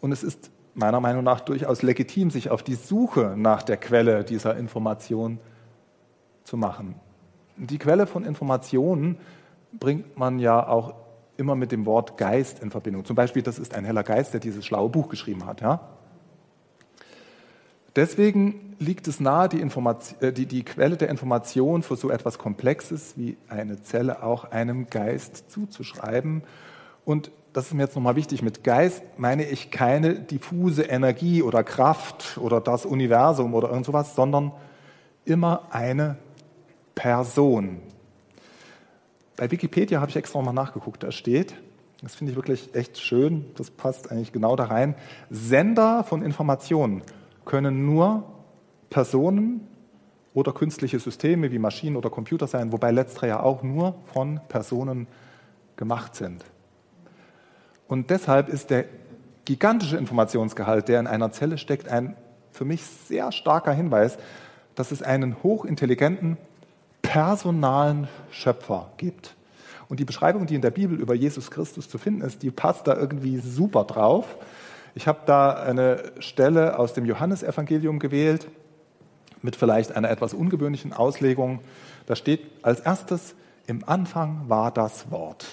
[0.00, 4.24] Und es ist meiner Meinung nach durchaus legitim, sich auf die Suche nach der Quelle
[4.24, 5.38] dieser Information
[6.44, 6.96] zu machen.
[7.56, 9.18] Die Quelle von Informationen
[9.72, 10.94] bringt man ja auch
[11.36, 13.04] immer mit dem Wort Geist in Verbindung.
[13.04, 15.60] Zum Beispiel, das ist ein heller Geist, der dieses schlaue Buch geschrieben hat.
[15.60, 15.80] Ja?
[17.96, 23.14] Deswegen liegt es nahe, die, äh, die, die, Quelle der Information für so etwas Komplexes
[23.16, 26.42] wie eine Zelle auch einem Geist zuzuschreiben.
[27.04, 31.62] Und das ist mir jetzt nochmal wichtig, mit Geist meine ich keine diffuse Energie oder
[31.62, 34.50] Kraft oder das Universum oder irgend sowas, sondern
[35.24, 36.16] immer eine
[36.96, 37.78] Person.
[39.36, 41.54] Bei Wikipedia habe ich extra nochmal nachgeguckt, da steht,
[42.02, 44.94] das finde ich wirklich echt schön, das passt eigentlich genau da rein,
[45.30, 47.02] Sender von Informationen
[47.44, 48.24] können nur
[48.90, 49.66] Personen
[50.34, 55.06] oder künstliche Systeme wie Maschinen oder Computer sein, wobei letztere ja auch nur von Personen
[55.76, 56.44] gemacht sind.
[57.86, 58.86] Und deshalb ist der
[59.44, 62.16] gigantische Informationsgehalt, der in einer Zelle steckt, ein
[62.50, 64.16] für mich sehr starker Hinweis,
[64.74, 66.36] dass es einen hochintelligenten,
[67.02, 69.34] personalen Schöpfer gibt.
[69.88, 72.86] Und die Beschreibung, die in der Bibel über Jesus Christus zu finden ist, die passt
[72.86, 74.36] da irgendwie super drauf.
[74.94, 78.48] Ich habe da eine Stelle aus dem Johannesevangelium gewählt,
[79.42, 81.60] mit vielleicht einer etwas ungewöhnlichen Auslegung.
[82.06, 83.34] Da steht als erstes,
[83.66, 85.46] im Anfang war das Wort.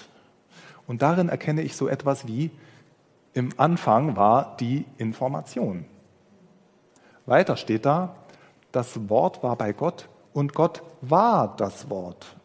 [0.86, 2.50] Und darin erkenne ich so etwas wie,
[3.34, 5.86] im Anfang war die Information.
[7.26, 8.14] Weiter steht da,
[8.70, 12.36] das Wort war bei Gott und Gott war das Wort.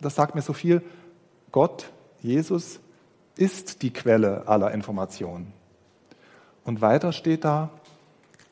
[0.00, 0.82] Das sagt mir so viel,
[1.52, 2.80] Gott, Jesus,
[3.36, 5.52] ist die Quelle aller Informationen.
[6.66, 7.70] Und weiter steht da,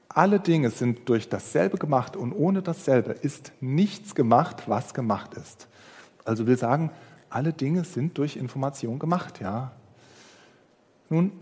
[0.09, 5.67] alle Dinge sind durch dasselbe gemacht und ohne dasselbe ist nichts gemacht, was gemacht ist.
[6.25, 6.93] Also will sagen,
[7.29, 9.73] alle Dinge sind durch Information gemacht, ja.
[11.11, 11.33] Nun,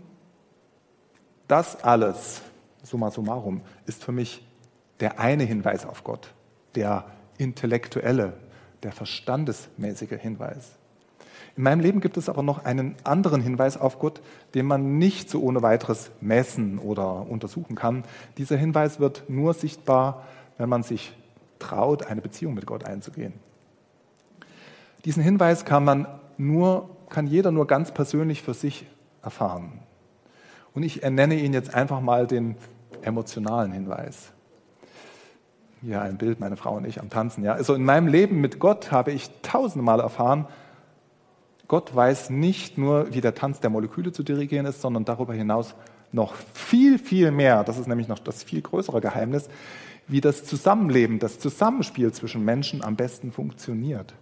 [1.47, 2.41] das alles,
[2.81, 4.43] summa summarum, ist für mich
[4.99, 6.33] der eine Hinweis auf Gott,
[6.73, 7.05] der
[7.37, 8.33] intellektuelle,
[8.81, 10.71] der verstandesmäßige Hinweis.
[11.55, 14.21] In meinem Leben gibt es aber noch einen anderen Hinweis auf Gott,
[14.55, 18.03] den man nicht so ohne weiteres messen oder untersuchen kann.
[18.37, 20.23] Dieser Hinweis wird nur sichtbar,
[20.57, 21.15] wenn man sich
[21.59, 23.33] traut, eine Beziehung mit Gott einzugehen.
[25.05, 28.87] Diesen Hinweis kann man nur, kann jeder nur ganz persönlich für sich
[29.21, 29.79] erfahren.
[30.73, 32.55] Und ich ernenne ihn jetzt einfach mal den
[33.03, 34.31] emotionalen Hinweis.
[35.81, 37.43] Hier ein Bild, meine Frau und ich am Tanzen.
[37.43, 37.53] Ja.
[37.53, 40.47] Also in meinem Leben mit Gott habe ich tausende Mal erfahren,
[41.67, 45.75] Gott weiß nicht nur, wie der Tanz der Moleküle zu dirigieren ist, sondern darüber hinaus
[46.11, 47.63] noch viel, viel mehr.
[47.63, 49.49] Das ist nämlich noch das viel größere Geheimnis,
[50.07, 54.13] wie das Zusammenleben, das Zusammenspiel zwischen Menschen am besten funktioniert.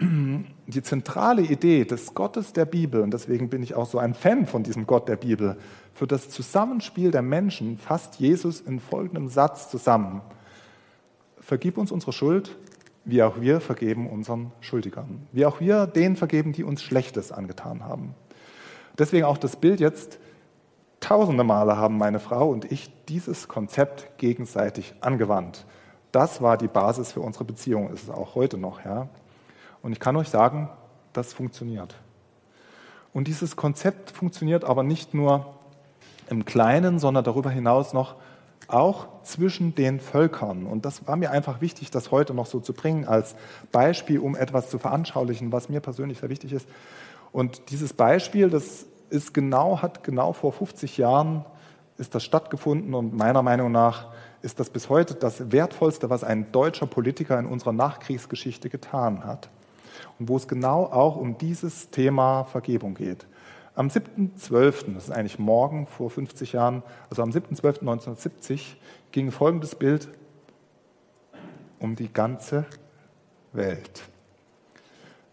[0.00, 4.46] Die zentrale Idee des Gottes der Bibel, und deswegen bin ich auch so ein Fan
[4.46, 5.58] von diesem Gott der Bibel,
[5.92, 10.22] für das Zusammenspiel der Menschen fasst Jesus in folgendem Satz zusammen.
[11.38, 12.56] Vergib uns unsere Schuld,
[13.06, 17.84] wie auch wir vergeben unseren Schuldigern, wie auch wir denen vergeben, die uns Schlechtes angetan
[17.84, 18.14] haben.
[18.98, 20.18] Deswegen auch das Bild jetzt,
[21.00, 25.64] tausende Male haben meine Frau und ich dieses Konzept gegenseitig angewandt.
[26.12, 28.84] das war die Basis für unsere Beziehung, ist es auch heute noch.
[28.84, 29.08] Ja?
[29.82, 30.70] Und ich kann euch sagen,
[31.12, 31.94] das funktioniert.
[33.12, 35.54] Und dieses Konzept funktioniert aber nicht nur
[36.28, 38.16] im Kleinen, sondern darüber hinaus noch
[38.68, 40.66] auch zwischen den Völkern.
[40.66, 43.36] Und das war mir einfach wichtig, das heute noch so zu bringen als
[43.72, 46.68] Beispiel, um etwas zu veranschaulichen, was mir persönlich sehr wichtig ist.
[47.32, 51.44] Und dieses Beispiel, das ist genau, hat genau vor 50 Jahren
[51.98, 54.06] ist das stattgefunden und meiner Meinung nach
[54.42, 59.48] ist das bis heute das Wertvollste, was ein deutscher Politiker in unserer Nachkriegsgeschichte getan hat
[60.18, 63.26] und wo es genau auch um dieses Thema Vergebung geht.
[63.76, 68.60] Am 7.12., das ist eigentlich morgen vor 50 Jahren, also am 7.12.1970
[69.12, 70.08] ging folgendes Bild
[71.78, 72.64] um die ganze
[73.52, 74.02] Welt.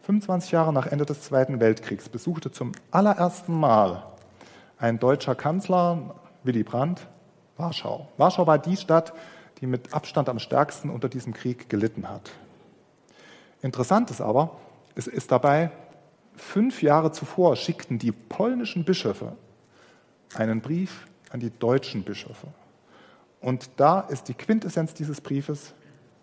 [0.02, 4.04] 25 Jahre nach Ende des Zweiten Weltkriegs besuchte zum allerersten Mal
[4.78, 7.08] ein deutscher Kanzler, Willy Brandt,
[7.56, 8.10] Warschau.
[8.18, 9.14] Warschau war die Stadt,
[9.62, 12.32] die mit Abstand am stärksten unter diesem Krieg gelitten hat.
[13.62, 14.58] Interessant ist aber,
[14.96, 15.72] es ist dabei,
[16.36, 19.36] fünf Jahre zuvor schickten die polnischen Bischöfe
[20.36, 22.48] einen Brief an die deutschen Bischöfe.
[23.42, 25.74] Und da ist die Quintessenz dieses Briefes,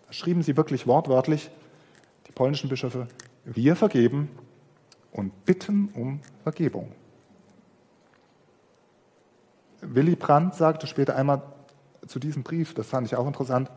[0.07, 1.51] da schrieben sie wirklich wortwörtlich,
[2.27, 3.07] die polnischen Bischöfe,
[3.45, 4.29] wir vergeben
[5.11, 6.91] und bitten um Vergebung.
[9.81, 11.41] Willy Brandt sagte später einmal
[12.07, 13.69] zu diesem Brief, das fand ich auch interessant,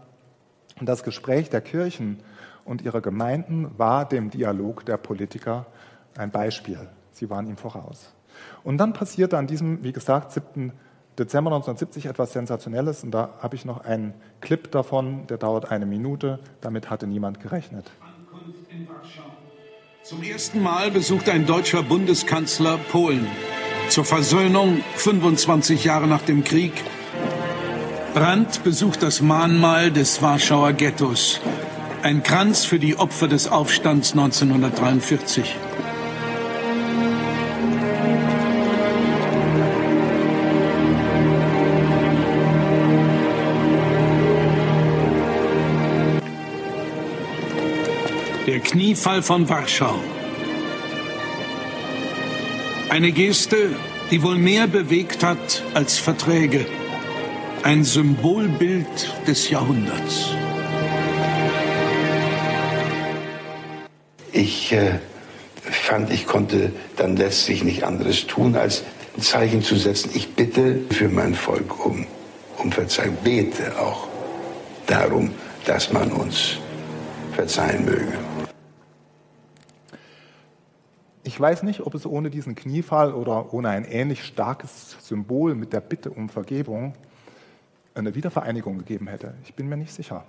[0.80, 2.20] das Gespräch der Kirchen
[2.64, 5.66] und ihrer Gemeinden war dem Dialog der Politiker
[6.16, 6.88] ein Beispiel.
[7.12, 8.12] Sie waren ihm voraus.
[8.62, 10.72] Und dann passierte an diesem, wie gesagt, 7.
[11.18, 13.04] Dezember 1970 etwas Sensationelles.
[13.04, 16.40] Und da habe ich noch einen Clip davon, der dauert eine Minute.
[16.60, 17.90] Damit hatte niemand gerechnet.
[20.02, 23.26] Zum ersten Mal besucht ein deutscher Bundeskanzler Polen.
[23.88, 26.72] Zur Versöhnung 25 Jahre nach dem Krieg.
[28.12, 31.40] Brandt besucht das Mahnmal des Warschauer Ghettos.
[32.02, 35.56] Ein Kranz für die Opfer des Aufstands 1943.
[48.74, 49.94] Kniefall von Warschau.
[52.88, 53.70] Eine Geste,
[54.10, 56.66] die wohl mehr bewegt hat als Verträge.
[57.62, 60.30] Ein Symbolbild des Jahrhunderts.
[64.32, 64.98] Ich äh,
[65.70, 68.82] fand, ich konnte dann letztlich nicht anderes tun, als
[69.16, 70.10] ein Zeichen zu setzen.
[70.14, 72.08] Ich bitte für mein Volk um,
[72.58, 74.08] um Verzeihung, bete auch
[74.88, 75.30] darum,
[75.64, 76.56] dass man uns
[77.36, 78.33] verzeihen möge.
[81.26, 85.72] Ich weiß nicht, ob es ohne diesen Kniefall oder ohne ein ähnlich starkes Symbol mit
[85.72, 86.94] der Bitte um Vergebung
[87.94, 89.32] eine Wiedervereinigung gegeben hätte.
[89.44, 90.24] Ich bin mir nicht sicher.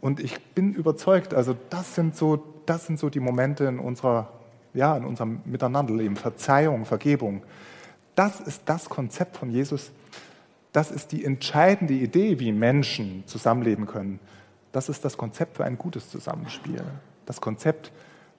[0.00, 4.32] Und ich bin überzeugt, also das sind so, das sind so die Momente in unserer,
[4.72, 6.16] ja, in unserem Miteinanderleben.
[6.16, 7.42] Verzeihung, Vergebung.
[8.14, 9.92] Das ist das Konzept von Jesus.
[10.72, 14.18] Das ist die entscheidende Idee, wie Menschen zusammenleben können.
[14.72, 16.82] Das ist das Konzept für ein gutes Zusammenspiel.
[17.26, 17.92] Das Konzept,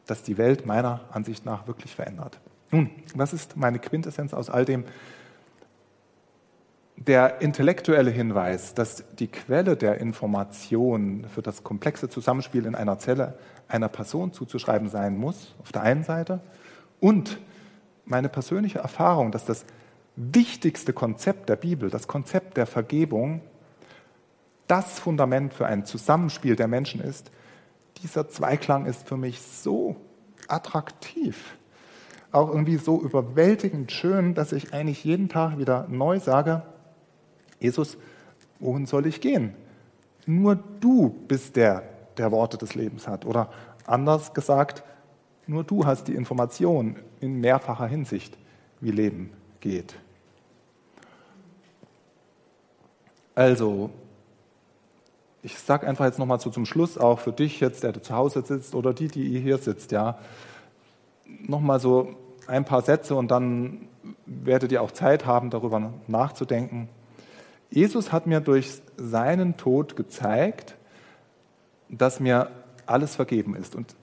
[0.05, 2.39] das die Welt meiner Ansicht nach wirklich verändert.
[2.71, 4.85] Nun, was ist meine Quintessenz aus all dem?
[6.95, 13.37] Der intellektuelle Hinweis, dass die Quelle der Information für das komplexe Zusammenspiel in einer Zelle
[13.67, 16.41] einer Person zuzuschreiben sein muss, auf der einen Seite,
[16.99, 17.39] und
[18.05, 19.65] meine persönliche Erfahrung, dass das
[20.15, 23.41] wichtigste Konzept der Bibel, das Konzept der Vergebung,
[24.67, 27.31] das Fundament für ein Zusammenspiel der Menschen ist,
[28.03, 29.95] dieser Zweiklang ist für mich so
[30.47, 31.57] attraktiv,
[32.31, 36.63] auch irgendwie so überwältigend schön, dass ich eigentlich jeden Tag wieder neu sage,
[37.59, 37.97] Jesus,
[38.59, 39.53] wohin soll ich gehen?
[40.25, 41.83] Nur du bist der,
[42.17, 43.25] der Worte des Lebens hat.
[43.25, 43.49] Oder
[43.85, 44.83] anders gesagt,
[45.47, 48.37] nur du hast die Information in mehrfacher Hinsicht,
[48.79, 49.95] wie Leben geht.
[53.35, 53.89] Also,
[55.43, 58.43] ich sage einfach jetzt nochmal so zum Schluss, auch für dich jetzt, der zu Hause
[58.45, 60.19] sitzt oder die, die hier sitzt, ja,
[61.25, 62.15] nochmal so
[62.47, 63.87] ein paar Sätze und dann
[64.25, 66.89] werdet ihr auch Zeit haben, darüber nachzudenken.
[67.69, 70.75] Jesus hat mir durch seinen Tod gezeigt,
[71.89, 72.49] dass mir
[72.85, 73.95] alles vergeben ist und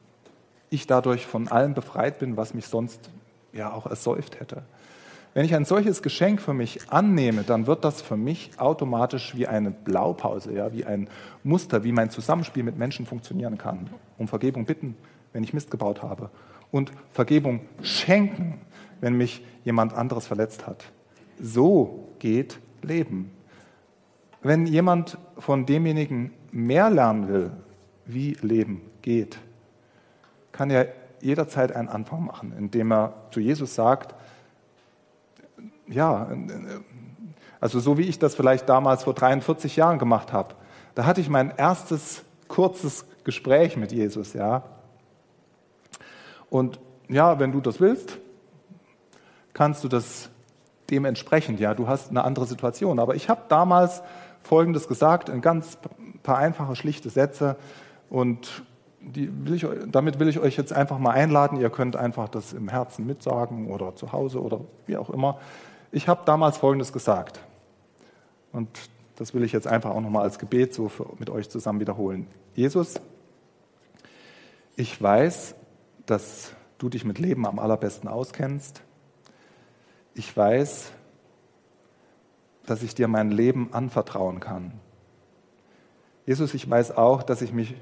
[0.70, 3.10] ich dadurch von allem befreit bin, was mich sonst
[3.52, 4.62] ja auch ersäuft hätte.
[5.34, 9.46] Wenn ich ein solches Geschenk für mich annehme, dann wird das für mich automatisch wie
[9.46, 11.08] eine Blaupause, ja, wie ein
[11.44, 13.90] Muster, wie mein Zusammenspiel mit Menschen funktionieren kann.
[14.16, 14.96] Um Vergebung bitten,
[15.32, 16.30] wenn ich Mist gebaut habe.
[16.70, 18.60] Und Vergebung schenken,
[19.00, 20.84] wenn mich jemand anderes verletzt hat.
[21.40, 23.30] So geht Leben.
[24.42, 27.50] Wenn jemand von demjenigen mehr lernen will,
[28.06, 29.38] wie Leben geht,
[30.52, 30.84] kann ja
[31.20, 34.14] jederzeit einen Anfang machen, indem er zu Jesus sagt,
[35.88, 36.28] ja,
[37.60, 40.54] also so wie ich das vielleicht damals vor 43 Jahren gemacht habe,
[40.94, 44.62] da hatte ich mein erstes kurzes Gespräch mit Jesus, ja.
[46.50, 48.18] Und ja, wenn du das willst,
[49.52, 50.30] kannst du das
[50.90, 52.98] dementsprechend, ja, du hast eine andere Situation.
[52.98, 54.02] Aber ich habe damals
[54.42, 55.78] Folgendes gesagt, ein ganz
[56.22, 57.56] paar einfache, schlichte Sätze
[58.08, 58.62] und
[59.00, 61.60] will ich, damit will ich euch jetzt einfach mal einladen.
[61.60, 65.38] Ihr könnt einfach das im Herzen mitsagen oder zu Hause oder wie auch immer.
[65.90, 67.40] Ich habe damals Folgendes gesagt
[68.52, 68.68] und
[69.16, 72.26] das will ich jetzt einfach auch nochmal als Gebet so für, mit euch zusammen wiederholen.
[72.54, 73.00] Jesus,
[74.76, 75.54] ich weiß,
[76.06, 78.82] dass du dich mit Leben am allerbesten auskennst.
[80.14, 80.92] Ich weiß,
[82.66, 84.72] dass ich dir mein Leben anvertrauen kann.
[86.26, 87.74] Jesus, ich weiß auch, dass ich mich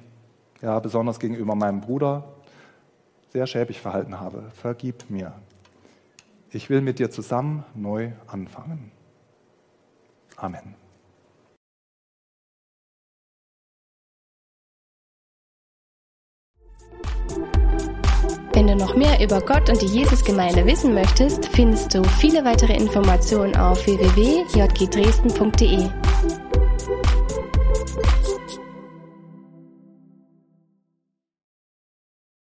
[0.63, 2.25] ja, besonders gegenüber meinem Bruder
[3.33, 4.45] sehr schäbig verhalten habe.
[4.55, 5.33] Vergib mir.
[6.57, 8.91] Ich will mit dir zusammen neu anfangen.
[10.37, 10.75] Amen.
[18.55, 22.73] Wenn du noch mehr über Gott und die Jesusgemeinde wissen möchtest, findest du viele weitere
[22.73, 25.91] Informationen auf www.jgdresden.de.